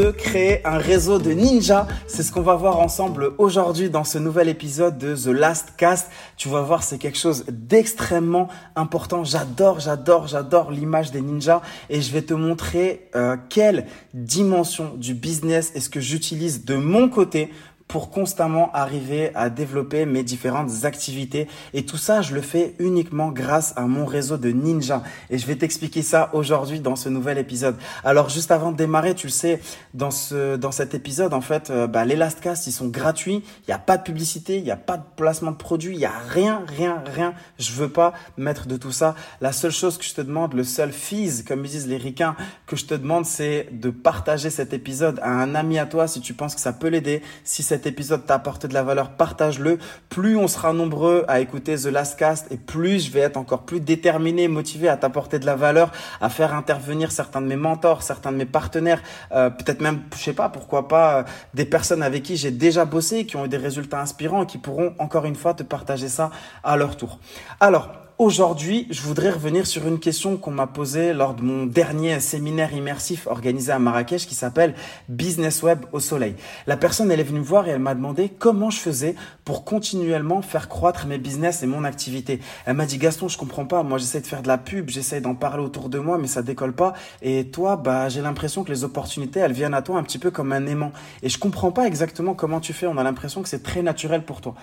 créer 0.00 0.66
un 0.66 0.78
réseau 0.78 1.18
de 1.18 1.30
ninjas. 1.30 1.86
C'est 2.06 2.22
ce 2.22 2.32
qu'on 2.32 2.42
va 2.42 2.54
voir 2.54 2.80
ensemble 2.80 3.32
aujourd'hui 3.38 3.90
dans 3.90 4.04
ce 4.04 4.18
nouvel 4.18 4.48
épisode 4.48 4.98
de 4.98 5.14
The 5.14 5.28
Last 5.28 5.74
Cast. 5.76 6.10
Tu 6.36 6.48
vas 6.48 6.62
voir, 6.62 6.82
c'est 6.82 6.98
quelque 6.98 7.18
chose 7.18 7.44
d'extrêmement 7.48 8.48
important. 8.76 9.24
J'adore, 9.24 9.80
j'adore, 9.80 10.26
j'adore 10.26 10.70
l'image 10.70 11.10
des 11.10 11.20
ninjas 11.20 11.62
et 11.90 12.00
je 12.00 12.12
vais 12.12 12.22
te 12.22 12.34
montrer 12.34 13.08
euh, 13.14 13.36
quelle 13.48 13.86
dimension 14.12 14.94
du 14.96 15.14
business 15.14 15.72
est-ce 15.74 15.88
que 15.88 16.00
j'utilise 16.00 16.64
de 16.64 16.76
mon 16.76 17.08
côté 17.08 17.50
pour 17.88 18.10
constamment 18.10 18.72
arriver 18.72 19.30
à 19.34 19.50
développer 19.50 20.06
mes 20.06 20.22
différentes 20.22 20.84
activités. 20.84 21.48
Et 21.74 21.84
tout 21.84 21.96
ça, 21.96 22.22
je 22.22 22.34
le 22.34 22.40
fais 22.40 22.74
uniquement 22.78 23.30
grâce 23.30 23.72
à 23.76 23.82
mon 23.82 24.04
réseau 24.04 24.36
de 24.36 24.50
ninja. 24.50 25.02
Et 25.30 25.38
je 25.38 25.46
vais 25.46 25.56
t'expliquer 25.56 26.02
ça 26.02 26.30
aujourd'hui 26.32 26.80
dans 26.80 26.96
ce 26.96 27.08
nouvel 27.08 27.38
épisode. 27.38 27.76
Alors, 28.02 28.30
juste 28.30 28.50
avant 28.50 28.72
de 28.72 28.76
démarrer, 28.76 29.14
tu 29.14 29.26
le 29.26 29.32
sais, 29.32 29.60
dans 29.92 30.10
ce, 30.10 30.56
dans 30.56 30.72
cet 30.72 30.94
épisode, 30.94 31.34
en 31.34 31.40
fait, 31.40 31.70
euh, 31.70 31.86
bah, 31.86 32.04
les 32.04 32.16
Lastcast, 32.16 32.66
ils 32.66 32.72
sont 32.72 32.88
gratuits. 32.88 33.44
Il 33.62 33.68
n'y 33.68 33.74
a 33.74 33.78
pas 33.78 33.96
de 33.96 34.02
publicité, 34.02 34.56
il 34.56 34.64
n'y 34.64 34.70
a 34.70 34.76
pas 34.76 34.96
de 34.96 35.04
placement 35.16 35.52
de 35.52 35.56
produits, 35.56 35.94
il 35.94 35.98
n'y 35.98 36.04
a 36.04 36.18
rien, 36.28 36.64
rien, 36.66 37.02
rien. 37.06 37.34
Je 37.58 37.72
veux 37.72 37.88
pas 37.88 38.12
mettre 38.36 38.66
de 38.66 38.76
tout 38.76 38.92
ça. 38.92 39.14
La 39.40 39.52
seule 39.52 39.70
chose 39.70 39.98
que 39.98 40.04
je 40.04 40.14
te 40.14 40.20
demande, 40.20 40.54
le 40.54 40.64
seul 40.64 40.92
fees, 40.92 41.44
comme 41.46 41.62
disent 41.62 41.86
les 41.86 41.96
ricains, 41.96 42.36
que 42.66 42.76
je 42.76 42.86
te 42.86 42.94
demande, 42.94 43.26
c'est 43.26 43.68
de 43.72 43.90
partager 43.90 44.50
cet 44.50 44.72
épisode 44.72 45.20
à 45.22 45.30
un 45.30 45.54
ami 45.54 45.78
à 45.78 45.86
toi 45.86 46.08
si 46.08 46.20
tu 46.20 46.34
penses 46.34 46.54
que 46.54 46.60
ça 46.60 46.72
peut 46.72 46.88
l'aider. 46.88 47.22
Si 47.44 47.62
cet 47.74 47.88
épisode 47.88 48.24
t'a 48.24 48.36
apporté 48.36 48.68
de 48.68 48.74
la 48.74 48.84
valeur, 48.84 49.10
partage-le. 49.10 49.78
Plus 50.08 50.36
on 50.36 50.46
sera 50.46 50.72
nombreux 50.72 51.24
à 51.26 51.40
écouter 51.40 51.74
The 51.74 51.86
Last 51.86 52.16
Cast 52.16 52.52
et 52.52 52.56
plus 52.56 53.06
je 53.06 53.10
vais 53.10 53.18
être 53.18 53.36
encore 53.36 53.62
plus 53.62 53.80
déterminé, 53.80 54.46
motivé 54.46 54.88
à 54.88 54.96
t'apporter 54.96 55.40
de 55.40 55.46
la 55.46 55.56
valeur, 55.56 55.90
à 56.20 56.28
faire 56.28 56.54
intervenir 56.54 57.10
certains 57.10 57.40
de 57.40 57.48
mes 57.48 57.56
mentors, 57.56 58.04
certains 58.04 58.30
de 58.30 58.36
mes 58.36 58.46
partenaires, 58.46 59.02
euh, 59.32 59.50
peut-être 59.50 59.80
même, 59.80 60.02
je 60.14 60.22
sais 60.22 60.32
pas, 60.34 60.48
pourquoi 60.50 60.86
pas, 60.86 61.18
euh, 61.18 61.22
des 61.54 61.64
personnes 61.64 62.04
avec 62.04 62.22
qui 62.22 62.36
j'ai 62.36 62.52
déjà 62.52 62.84
bossé, 62.84 63.26
qui 63.26 63.34
ont 63.36 63.44
eu 63.44 63.48
des 63.48 63.56
résultats 63.56 64.00
inspirants 64.00 64.44
et 64.44 64.46
qui 64.46 64.58
pourront 64.58 64.94
encore 65.00 65.24
une 65.24 65.34
fois 65.34 65.54
te 65.54 65.64
partager 65.64 66.08
ça 66.08 66.30
à 66.62 66.76
leur 66.76 66.96
tour. 66.96 67.18
Alors, 67.58 68.03
Aujourd'hui, 68.18 68.86
je 68.90 69.00
voudrais 69.00 69.30
revenir 69.30 69.66
sur 69.66 69.88
une 69.88 69.98
question 69.98 70.36
qu'on 70.36 70.52
m'a 70.52 70.68
posée 70.68 71.12
lors 71.12 71.34
de 71.34 71.42
mon 71.42 71.66
dernier 71.66 72.20
séminaire 72.20 72.72
immersif 72.72 73.26
organisé 73.26 73.72
à 73.72 73.80
Marrakech 73.80 74.28
qui 74.28 74.36
s'appelle 74.36 74.76
Business 75.08 75.64
Web 75.64 75.80
au 75.90 75.98
soleil. 75.98 76.36
La 76.68 76.76
personne, 76.76 77.10
elle 77.10 77.18
est 77.18 77.24
venue 77.24 77.40
me 77.40 77.44
voir 77.44 77.66
et 77.66 77.72
elle 77.72 77.80
m'a 77.80 77.96
demandé 77.96 78.30
comment 78.38 78.70
je 78.70 78.78
faisais 78.78 79.16
pour 79.44 79.64
continuellement 79.64 80.42
faire 80.42 80.68
croître 80.68 81.08
mes 81.08 81.18
business 81.18 81.64
et 81.64 81.66
mon 81.66 81.82
activité. 81.82 82.38
Elle 82.66 82.76
m'a 82.76 82.86
dit 82.86 82.98
Gaston, 82.98 83.26
je 83.26 83.36
comprends 83.36 83.66
pas. 83.66 83.82
Moi, 83.82 83.98
j'essaie 83.98 84.20
de 84.20 84.28
faire 84.28 84.42
de 84.42 84.48
la 84.48 84.58
pub, 84.58 84.90
j'essaie 84.90 85.20
d'en 85.20 85.34
parler 85.34 85.64
autour 85.64 85.88
de 85.88 85.98
moi, 85.98 86.16
mais 86.16 86.28
ça 86.28 86.42
décolle 86.42 86.72
pas. 86.72 86.92
Et 87.20 87.48
toi, 87.48 87.74
bah, 87.74 88.08
j'ai 88.08 88.20
l'impression 88.20 88.62
que 88.62 88.70
les 88.70 88.84
opportunités, 88.84 89.40
elles 89.40 89.52
viennent 89.52 89.74
à 89.74 89.82
toi 89.82 89.98
un 89.98 90.04
petit 90.04 90.20
peu 90.20 90.30
comme 90.30 90.52
un 90.52 90.66
aimant. 90.66 90.92
Et 91.24 91.28
je 91.28 91.38
comprends 91.40 91.72
pas 91.72 91.88
exactement 91.88 92.34
comment 92.34 92.60
tu 92.60 92.74
fais. 92.74 92.86
On 92.86 92.96
a 92.96 93.02
l'impression 93.02 93.42
que 93.42 93.48
c'est 93.48 93.64
très 93.64 93.82
naturel 93.82 94.24
pour 94.24 94.40
toi. 94.40 94.54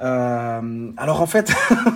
Euh, 0.00 0.92
alors 0.96 1.20
en 1.20 1.26
fait, 1.26 1.52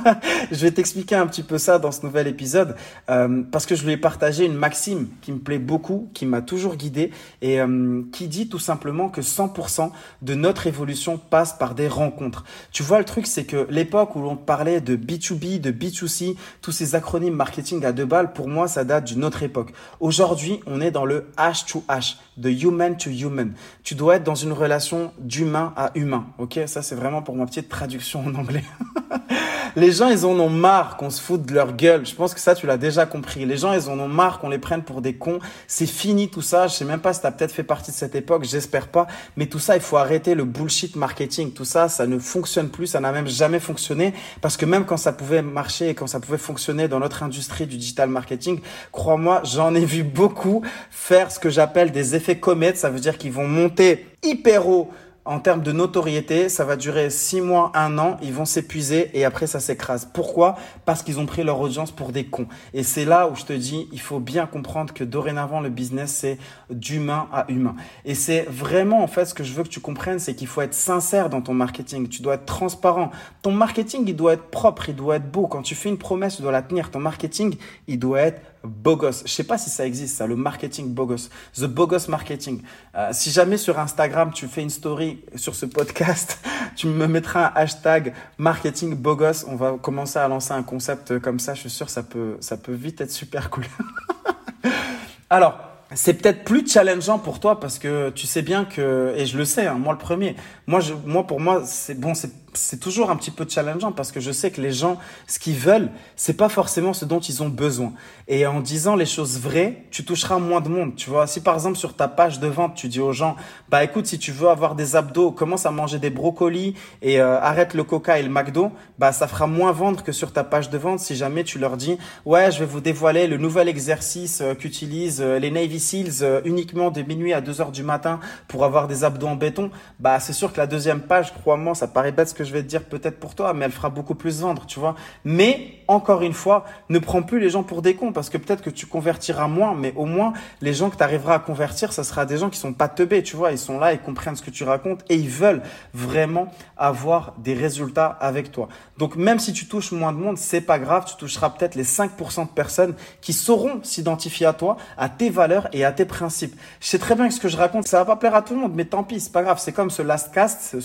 je 0.51 0.57
vais 0.57 0.71
t'expliquer 0.73 1.04
un 1.13 1.27
petit 1.27 1.43
peu 1.43 1.59
ça 1.59 1.79
dans 1.79 1.93
ce 1.93 2.05
nouvel 2.07 2.27
épisode 2.27 2.77
euh, 3.11 3.43
parce 3.51 3.67
que 3.67 3.75
je 3.75 3.85
lui 3.85 3.93
ai 3.93 3.97
partagé 3.97 4.45
une 4.47 4.55
maxime 4.55 5.09
qui 5.21 5.33
me 5.33 5.39
plaît 5.39 5.59
beaucoup, 5.59 6.09
qui 6.15 6.25
m'a 6.27 6.41
toujours 6.41 6.77
guidé 6.77 7.11
et 7.43 7.61
euh, 7.61 8.03
qui 8.13 8.29
dit 8.29 8.49
tout 8.49 8.59
simplement 8.59 9.09
que 9.09 9.21
100% 9.21 9.91
de 10.23 10.35
notre 10.35 10.67
évolution 10.67 11.19
passe 11.19 11.53
par 11.53 11.75
des 11.75 11.89
rencontres. 11.89 12.45
Tu 12.73 12.83
vois, 12.83 12.99
le 12.99 13.05
truc, 13.05 13.27
c'est 13.27 13.45
que 13.45 13.67
l'époque 13.71 14.17
où 14.17 14.21
l'on 14.21 14.37
parlait 14.37 14.81
de 14.81 14.97
B2B, 14.97 15.61
de 15.61 15.71
B2C, 15.71 16.37
tous 16.63 16.73
ces 16.73 16.95
acronymes 16.95 17.35
marketing 17.35 17.85
à 17.85 17.93
deux 17.93 18.07
balles, 18.07 18.33
pour 18.33 18.49
moi, 18.49 18.69
ça 18.69 18.85
date 18.85 19.05
d'une 19.05 19.25
autre 19.25 19.43
époque. 19.43 19.73
Aujourd'hui, 20.01 20.61
on 20.67 20.81
est 20.81 20.91
dans 20.91 21.05
le 21.05 21.27
H 21.37 21.67
to 21.67 21.85
H, 21.89 22.17
de 22.37 22.51
human 22.51 22.97
to 22.97 23.11
human. 23.11 23.53
Tu 23.83 23.95
dois 23.95 24.17
être 24.17 24.25
dans 24.25 24.35
une 24.35 24.53
relation 24.53 25.13
d'humain 25.19 25.73
à 25.77 25.91
humain. 25.95 26.27
Ok, 26.39 26.59
ça 26.67 26.83
c'est 26.83 26.95
vraiment 26.95 27.23
pour 27.23 27.37
ma 27.37 27.47
petite 27.47 27.69
traduction 27.69 28.25
en 28.25 28.35
anglais. 28.35 28.65
les 29.77 29.91
gens, 29.91 30.09
ils 30.09 30.25
en 30.25 30.39
ont 30.39 30.49
marre 30.49 30.97
qu'on 30.97 31.11
se 31.11 31.21
foute 31.21 31.47
de 31.47 31.55
leur 31.55 31.75
gueule. 31.75 32.07
Je 32.07 32.15
pense 32.15 32.35
que 32.35 32.41
ça, 32.41 32.55
tu 32.55 32.67
l'as 32.67 32.77
déjà 32.77 33.07
compris. 33.07 33.45
Les 33.45 33.57
gens, 33.57 33.73
ils 33.73 33.89
en 33.89 33.99
ont 33.99 34.09
marre 34.09 34.39
qu'on 34.39 34.49
les 34.49 34.59
prenne 34.59 34.83
pour 34.83 35.01
des 35.01 35.15
cons. 35.15 35.41
C'est 35.67 35.87
fini 35.87 36.29
tout 36.29 36.43
ça. 36.43 36.67
Je 36.67 36.75
sais 36.75 36.85
même 36.85 37.01
pas 37.01 37.13
si 37.13 37.21
tu 37.21 37.27
as 37.27 37.33
peut-être 37.33 37.53
fait 37.53 37.65
partie 37.65 37.91
de 37.91 37.97
cette 37.97 38.15
époque. 38.15 38.45
J'espère 38.45 38.89
pas. 38.89 39.07
Mais 39.37 39.47
tout 39.47 39.59
ça, 39.59 39.75
il 39.77 39.83
faut 39.83 39.97
arrêter 39.97 40.35
le 40.35 40.45
bullshit 40.45 40.97
marketing. 40.97 41.53
Tout 41.53 41.65
ça, 41.65 41.89
ça 41.89 42.07
ne 42.07 42.19
fonctionne 42.19 42.69
plus. 42.69 42.87
Ça 42.87 43.01
n'a 43.01 43.13
même 43.13 43.27
jamais 43.27 43.61
fonctionné. 43.61 44.15
Parce 44.41 44.57
que 44.57 44.65
même 44.65 44.85
quand 44.85 44.97
ça 44.97 45.13
pouvait 45.13 45.43
marcher 45.43 45.89
et 45.89 45.95
quand 45.95 46.07
ça 46.07 46.21
pouvait 46.21 46.39
fonctionner 46.39 46.89
dans 46.89 47.01
notre 47.01 47.23
industrie 47.23 47.67
du 47.67 47.77
digital 47.77 48.09
marketing, 48.09 48.61
crois-moi, 48.93 49.43
j'en 49.45 49.75
ai 49.75 49.85
vu 49.85 50.05
beaucoup 50.05 50.63
faire 50.91 51.33
ce 51.33 51.39
que 51.39 51.51
j'appelle 51.51 51.91
des 51.91 52.15
effets 52.15 52.39
comètes. 52.39 52.79
Ça 52.79 52.91
veut 52.91 53.01
dire 53.01 53.19
qu'ils 53.19 53.33
vont 53.33 53.49
monter 53.49 54.07
hyper 54.23 54.69
haut 54.69 54.91
en 55.27 55.41
termes 55.41 55.63
de 55.63 55.73
notoriété, 55.73 56.51
ça 56.51 56.65
va 56.65 56.77
durer 56.77 57.09
six 57.09 57.41
mois, 57.41 57.73
un 57.75 57.99
an, 57.99 58.19
ils 58.23 58.33
vont 58.33 58.45
s'épuiser 58.45 59.11
et 59.15 59.25
après 59.25 59.47
ça 59.47 59.59
s'écrase. 59.59 60.09
Pourquoi? 60.13 60.57
Parce 60.85 61.03
qu'ils 61.03 61.19
ont 61.19 61.25
pris 61.25 61.45
leur 61.45 61.61
audience 61.61 61.91
pour 61.91 62.13
des 62.13 62.27
cons. 62.27 62.47
Et 62.75 62.83
c'est 62.83 63.07
là 63.07 63.29
où 63.29 63.35
je 63.35 63.45
te 63.45 63.55
dis, 63.55 63.89
il 63.93 64.01
faut 64.01 64.21
bien 64.21 64.47
comprendre 64.47 64.93
que 64.93 65.03
dorénavant 65.03 65.61
le 65.61 65.71
business 65.71 66.13
c'est 66.13 66.39
d'humain 66.69 67.29
à 67.33 67.47
humain. 67.49 67.75
Et 68.05 68.15
c'est 68.15 68.43
vraiment 68.51 69.03
en 69.03 69.07
fait 69.07 69.25
ce 69.25 69.33
que 69.33 69.45
je 69.45 69.55
veux 69.55 69.63
que 69.63 69.69
tu 69.69 69.81
comprennes, 69.81 70.19
c'est 70.19 70.35
qu'il 70.35 70.47
faut 70.47 70.61
être 70.61 70.75
sincère 70.75 71.31
dans 71.31 71.41
ton 71.41 71.55
marketing. 71.55 72.09
Tu 72.09 72.21
dois 72.21 72.35
être 72.35 72.47
transparent. 72.47 73.11
Ton 73.41 73.53
marketing 73.53 74.05
il 74.07 74.17
doit 74.17 74.35
être 74.35 74.51
propre, 74.51 74.91
il 74.91 74.97
doit 74.97 75.17
être 75.17 75.31
beau. 75.31 75.47
Quand 75.47 75.63
tu 75.63 75.75
fais 75.75 75.89
une 75.89 75.99
promesse, 75.99 76.37
tu 76.37 76.43
dois 76.43 76.53
la 76.53 76.63
tenir. 76.63 76.91
Ton 76.91 77.01
marketing 77.01 77.57
il 77.89 77.99
doit 77.99 78.21
être 78.21 78.43
Bogos. 78.65 79.23
Je 79.25 79.31
sais 79.31 79.45
pas 79.45 79.59
si 79.59 79.71
ça 79.71 79.87
existe, 79.87 80.17
ça, 80.17 80.27
le 80.27 80.37
marketing 80.37 80.93
Bogos. 80.93 81.29
The 81.55 81.65
Bogos 81.65 82.09
Marketing. 82.09 82.63
Euh, 82.95 83.11
si 83.13 83.31
jamais 83.31 83.57
sur 83.57 83.79
Instagram, 83.79 84.33
tu 84.33 84.49
fais 84.49 84.63
une 84.63 84.71
story 84.71 85.21
sur 85.35 85.55
ce 85.55 85.67
podcast, 85.67 86.39
tu 86.77 86.87
me 86.87 87.07
mettras 87.07 87.49
un 87.49 87.53
hashtag 87.55 88.15
marketing 88.39 88.95
Bogos. 88.95 89.45
On 89.49 89.57
va 89.57 89.77
commencer 89.81 90.19
à 90.19 90.29
lancer 90.29 90.53
un 90.53 90.63
concept 90.63 91.19
comme 91.19 91.39
ça. 91.39 91.55
Je 91.55 91.61
suis 91.61 91.71
sûr, 91.71 91.91
ça 91.91 92.03
peut, 92.03 92.37
ça 92.41 92.57
peut 92.57 92.73
vite 92.73 93.01
être 93.01 93.13
super 93.13 93.51
cool. 93.51 93.65
Alors, 95.31 95.59
c'est 95.95 96.15
peut-être 96.15 96.45
plus 96.45 96.67
challengeant 96.67 97.19
pour 97.19 97.41
toi 97.41 97.61
parce 97.61 97.79
que 97.79 98.11
tu 98.11 98.27
sais 98.27 98.43
bien 98.43 98.65
que, 98.65 99.15
et 99.17 99.27
je 99.27 99.39
le 99.39 99.45
sais, 99.45 99.67
hein, 99.67 99.75
moi 99.75 99.93
le 99.93 99.99
premier, 99.99 100.37
moi, 100.67 100.81
je, 100.81 100.95
moi 101.05 101.27
pour 101.27 101.41
moi, 101.41 101.63
c'est 101.65 101.99
bon, 101.99 102.15
c'est 102.15 102.33
c'est 102.57 102.81
toujours 102.81 103.11
un 103.11 103.17
petit 103.17 103.31
peu 103.31 103.47
challengeant 103.49 103.93
parce 103.93 104.13
que 104.13 104.21
je 104.21 104.33
sais 104.33 104.51
que 104.51 104.61
les 104.61 104.73
gens, 104.73 104.99
ce 105.27 105.39
qu'ils 105.39 105.57
veulent, 105.57 105.91
c'est 106.17 106.37
pas 106.37 106.49
forcément 106.49 106.93
ce 106.93 107.05
dont 107.05 107.21
ils 107.21 107.43
ont 107.43 107.49
besoin. 107.49 107.93
Et 108.29 108.47
en 108.47 108.61
disant 108.61 108.97
les 108.97 109.07
choses 109.07 109.39
vraies, 109.39 109.85
tu 109.91 110.05
toucheras 110.05 110.39
moins 110.39 110.61
de 110.61 110.69
monde. 110.69 110.95
Tu 110.97 111.11
vois, 111.11 111.27
si 111.27 111.41
par 111.41 111.55
exemple 111.55 111.77
sur 111.77 111.95
ta 111.95 112.09
page 112.09 112.41
de 112.41 112.47
vente, 112.47 112.75
tu 112.75 112.89
dis 112.89 113.01
aux 113.01 113.13
gens, 113.13 113.37
bah 113.69 113.85
écoute, 113.85 114.07
si 114.07 114.19
tu 114.19 114.33
veux 114.33 114.49
avoir 114.49 114.75
des 114.75 114.97
abdos, 114.97 115.33
commence 115.33 115.67
à 115.67 115.71
manger 115.71 115.99
des 115.99 116.11
brocolis 116.11 116.75
et 117.03 117.21
euh, 117.21 117.39
arrête 117.41 117.75
le 117.75 117.85
coca 117.85 118.19
et 118.19 118.23
le 118.23 118.31
McDo, 118.31 118.71
bah 118.99 119.13
ça 119.13 119.27
fera 119.27 119.47
moins 119.47 119.73
vendre 119.73 120.03
que 120.03 120.13
sur 120.13 120.33
ta 120.33 120.45
page 120.45 120.71
de 120.71 120.79
vente 120.79 121.01
si 121.01 121.17
jamais 121.17 121.45
tu 121.45 121.59
leur 121.59 121.77
dis, 121.77 121.99
ouais, 122.25 122.51
je 122.51 122.61
vais 122.61 122.67
vous 122.67 122.81
dévoiler 122.81 123.27
le 123.27 123.37
nouvel 123.37 123.69
exercice 123.69 124.41
euh, 124.41 124.55
qu'utilisent 124.55 125.21
euh, 125.21 125.39
les 125.39 125.51
Navy 125.51 125.81
Seals 125.81 126.43
uniquement 126.45 126.91
de 126.91 127.03
minuit 127.03 127.33
à 127.33 127.41
2 127.41 127.61
heures 127.61 127.73
du 127.73 127.83
matin 127.83 128.21
pour 128.49 128.65
avoir 128.65 128.89
des 128.89 129.05
abdos 129.05 129.27
en 129.27 129.37
béton. 129.37 129.71
Bah 129.99 130.21
c'est 130.21 130.33
sûr 130.33 130.53
que 130.53 130.59
la 130.59 130.67
deuxième 130.67 131.01
page, 131.01 131.35
crois-moi, 131.35 131.75
ça 131.75 131.89
paraît 131.89 132.13
bête 132.13 132.29
ce 132.29 132.35
que 132.35 132.44
je 132.45 132.53
vais 132.53 132.63
te 132.63 132.69
dire 132.69 132.85
peut-être 132.85 133.19
pour 133.19 133.35
toi, 133.35 133.53
mais 133.55 133.65
elle 133.65 133.73
fera 133.73 133.91
beaucoup 133.91 134.15
plus 134.15 134.41
vendre, 134.41 134.67
tu 134.67 134.79
vois. 134.79 134.95
Mais 135.25 135.79
encore 135.89 136.23
une 136.23 136.33
fois, 136.33 136.65
ne 136.89 136.99
prends 136.99 137.23
plus 137.23 137.41
les 137.41 137.51
gens 137.51 137.63
pour 137.63 137.83
des 137.83 137.95
cons 137.95 138.13
parce 138.13 138.31
que 138.31 138.39
peut-être 138.39 138.63
que 138.63 138.71
tu 138.71 138.87
convertiras 138.87 139.49
moins, 139.49 139.75
mais 139.75 139.93
au 139.97 140.07
moins 140.07 140.33
les 140.61 140.73
gens 140.73 140.91
que 140.91 140.97
tu 140.97 141.03
arriveras 141.03 141.35
à 141.35 141.39
convertir, 141.39 141.93
ça 141.93 142.05
sera 142.05 142.27
des 142.27 142.39
gens 142.39 142.51
qui 142.51 142.59
sont 142.59 142.73
pas 142.73 142.89
teubés, 142.89 143.23
tu 143.23 143.37
vois. 143.37 143.53
Ils 143.53 143.59
sont 143.59 143.79
là, 143.79 143.93
ils 143.93 143.99
comprennent 143.99 144.37
ce 144.37 144.43
que 144.43 144.51
tu 144.51 144.65
racontes 144.65 145.05
et 145.09 145.17
ils 145.17 145.29
veulent 145.29 145.63
vraiment 145.93 146.53
avoir 146.77 147.35
des 147.39 147.55
résultats 147.55 148.07
avec 148.07 148.53
toi. 148.53 148.69
Donc 148.99 149.17
même 149.17 149.39
si 149.39 149.53
tu 149.53 149.67
touches 149.67 149.93
moins 149.93 150.13
de 150.13 150.19
monde, 150.19 150.39
c'est 150.39 150.61
pas 150.61 150.79
grave, 150.79 151.05
tu 151.07 151.17
toucheras 151.17 151.51
peut-être 151.51 151.75
les 151.75 151.85
5% 151.85 152.43
de 152.43 152.49
personnes 152.49 152.95
qui 153.21 153.33
sauront 153.33 153.81
s'identifier 153.83 154.47
à 154.47 154.53
toi, 154.53 154.77
à 154.97 155.09
tes 155.09 155.31
valeurs 155.31 155.69
et 155.73 155.85
à 155.85 155.93
tes 155.93 156.05
principes. 156.05 156.55
Je 156.81 156.87
sais 156.87 156.99
très 156.99 157.15
bien 157.15 157.29
que 157.29 157.35
ce 157.35 157.41
que 157.41 157.49
je 157.49 157.57
raconte, 157.57 157.87
ça 157.89 157.99
va 157.99 158.05
pas 158.05 158.17
plaire 158.17 158.35
à 158.35 158.43
tout 158.43 158.55
le 158.55 158.61
monde, 158.61 158.73
mais 158.75 158.85
tant 158.85 159.03
pis, 159.03 159.21
c'est 159.21 159.33
pas 159.33 159.43
grave. 159.43 159.59
C'est 159.59 159.73
comme 159.73 159.91
ce 159.91 160.03
last 160.03 160.33
cast, 160.33 160.77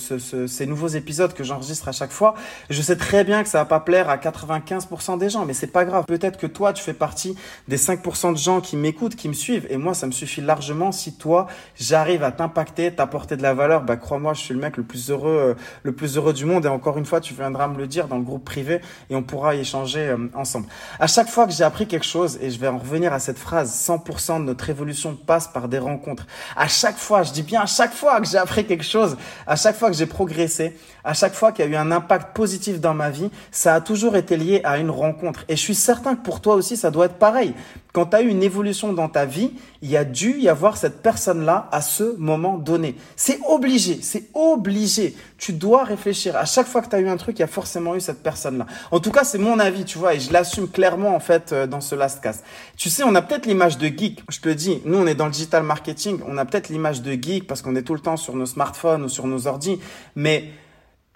ces 0.48 0.66
nouveaux 0.66 0.88
épisodes 0.88 1.34
que 1.34 1.44
j'enregistre 1.50 1.88
à 1.88 1.92
chaque 1.92 2.12
fois. 2.12 2.36
Je 2.69 2.81
sais 2.81 2.96
très 2.96 3.24
bien 3.24 3.44
que 3.44 3.50
ça 3.50 3.60
va 3.60 3.66
pas 3.66 3.80
plaire 3.80 4.10
à 4.10 4.18
95% 4.18 5.18
des 5.18 5.30
gens, 5.30 5.46
mais 5.46 5.54
c'est 5.54 5.68
pas 5.68 5.86
grave. 5.86 6.06
Peut-être 6.06 6.38
que 6.38 6.48
toi, 6.48 6.74
tu 6.74 6.84
fais 6.84 6.94
partie 6.94 7.36
des 7.68 7.78
5% 7.78 8.34
de 8.34 8.38
gens 8.38 8.62
qui 8.62 8.78
m'écoutent, 8.78 9.16
qui 9.16 9.28
me 9.28 9.34
suivent, 9.34 9.68
et 9.69 9.78
moi, 9.78 9.94
ça 9.94 10.07
me 10.07 10.12
suffit 10.12 10.42
largement 10.42 10.92
si 10.92 11.13
toi, 11.13 11.48
j'arrive 11.80 12.24
à 12.24 12.31
t'impacter, 12.31 12.94
t'apporter 12.94 13.36
de 13.36 13.44
la 13.44 13.54
valeur. 13.54 13.81
Bah 13.81 13.98
crois-moi, 13.98 14.34
je 14.34 14.42
suis 14.42 14.54
le 14.54 14.60
mec 14.60 14.78
le 14.78 14.84
plus 14.84 15.10
heureux, 15.10 15.38
euh, 15.40 15.54
le 15.84 15.92
plus 15.92 16.18
heureux 16.18 16.34
du 16.34 16.46
monde. 16.46 16.66
Et 16.66 16.69
encore 16.69 16.98
une 16.98 17.06
fois, 17.06 17.22
tu 17.22 17.34
viendras 17.34 17.68
me 17.68 17.78
le 17.78 17.88
dire 17.88 18.07
dans 18.07 18.18
le 18.18 18.24
groupe 18.24 18.45
privé 18.45 18.81
et 19.10 19.16
on 19.16 19.24
pourra 19.24 19.56
y 19.56 19.60
échanger 19.60 20.07
euh, 20.07 20.18
ensemble. 20.34 20.68
À 21.00 21.07
chaque 21.07 21.30
fois 21.30 21.45
que 21.45 21.54
j'ai 21.54 21.63
appris 21.63 21.88
quelque 21.88 22.06
chose, 22.06 22.38
et 22.42 22.52
je 22.52 22.60
vais 22.60 22.68
en 22.68 22.78
revenir 22.78 23.13
à 23.13 23.19
cette 23.19 23.40
phrase, 23.40 23.72
100% 23.72 24.40
de 24.40 24.44
notre 24.44 24.69
évolution 24.69 25.16
passe 25.16 25.48
par 25.48 25.68
des 25.68 25.80
rencontres. 25.80 26.28
À 26.56 26.68
chaque 26.68 26.98
fois, 26.98 27.24
je 27.24 27.31
dis 27.31 27.44
bien 27.44 27.62
à 27.62 27.66
chaque 27.66 27.94
fois 27.94 28.19
que 28.22 28.28
j'ai 28.28 28.38
appris 28.38 28.66
quelque 28.66 28.84
chose, 28.84 29.18
à 29.48 29.56
chaque 29.56 29.75
fois 29.75 29.90
que 29.90 29.95
j'ai 29.95 30.06
progressé, 30.06 30.78
à 31.04 31.13
chaque 31.13 31.34
fois 31.34 31.39
fois 31.40 31.52
qu'il 31.52 31.66
a 31.66 31.68
eu 31.68 31.76
un 31.76 31.92
impact 31.92 32.36
positif 32.36 32.80
dans 32.80 32.94
ma 32.94 33.10
vie, 33.10 33.32
ça 33.52 33.74
a 33.74 33.82
toujours 33.82 34.16
été 34.16 34.38
lié 34.38 34.62
à 34.64 34.78
une 34.78 34.92
rencontre. 34.92 35.46
Et 35.48 35.56
je 35.56 35.62
suis 35.62 35.76
certain 35.76 36.16
que 36.16 36.24
pour 36.24 36.42
toi 36.42 36.56
aussi, 36.56 36.78
ça 36.78 36.92
doit 36.92 37.06
être 37.06 37.16
pareil. 37.16 37.54
Quand 37.94 38.08
tu 38.08 38.16
as 38.18 38.22
eu 38.22 38.28
une 38.28 38.44
évolution 38.44 38.94
dans 38.94 39.10
ta 39.10 39.26
vie, 39.26 39.52
il 39.82 39.90
y 39.90 39.98
a 39.98 40.06
dû 40.06 40.38
y 40.38 40.48
avoir 40.48 40.78
cette 40.78 41.02
personne-là 41.02 41.68
à 41.72 41.82
ce 41.82 42.16
moment 42.18 42.58
donné. 42.58 42.96
C'est 43.16 43.40
obligé, 43.48 44.00
c'est 44.04 44.26
obligé. 44.36 45.16
Tu 45.38 45.54
dois 45.54 45.86
réfléchir. 45.86 46.36
À 46.36 46.46
chaque 46.46 46.68
fois 46.68 46.82
que 46.82 46.90
tu 46.90 46.96
as 46.96 47.00
eu 47.00 47.08
un 47.08 47.18
truc, 47.18 47.40
il 47.40 47.42
y 47.42 47.44
a 47.44 47.48
forcément 47.48 47.96
eu 47.96 48.02
cette 48.02 48.22
personne-là. 48.22 48.68
En 48.92 49.00
tout 49.00 49.12
cas, 49.12 49.24
c'est 49.24 49.40
mon 49.40 49.58
avis, 49.58 49.86
tu 49.86 49.98
vois, 49.98 50.14
et 50.14 50.20
je 50.20 50.32
l'assume 50.32 50.70
clairement 50.70 51.16
en 51.16 51.20
fait 51.20 51.52
euh, 51.52 51.66
dans 51.66 51.82
ce 51.82 51.96
last 51.96 52.22
cast. 52.22 52.44
Tu 52.78 52.90
sais, 52.90 53.04
on 53.04 53.16
a 53.16 53.22
peut-être 53.22 53.48
l'image 53.48 53.78
de 53.78 53.88
geek. 53.88 54.24
Je 54.30 54.40
te 54.40 54.50
dis, 54.50 54.82
nous, 54.86 54.98
on 54.98 55.08
est 55.08 55.16
dans 55.16 55.26
le 55.26 55.32
digital 55.32 55.64
marketing, 55.64 56.20
on 56.28 56.38
a 56.38 56.46
peut-être 56.46 56.70
l'image 56.70 57.02
de 57.02 57.14
geek 57.14 57.48
parce 57.48 57.62
qu'on 57.62 57.76
est 57.76 57.84
tout 57.84 57.96
le 57.96 58.02
temps 58.02 58.18
sur 58.18 58.36
nos 58.36 58.46
smartphones 58.46 59.04
ou 59.04 59.10
sur 59.10 59.26
nos 59.26 59.48
ordi, 59.48 59.80
mais 60.16 60.52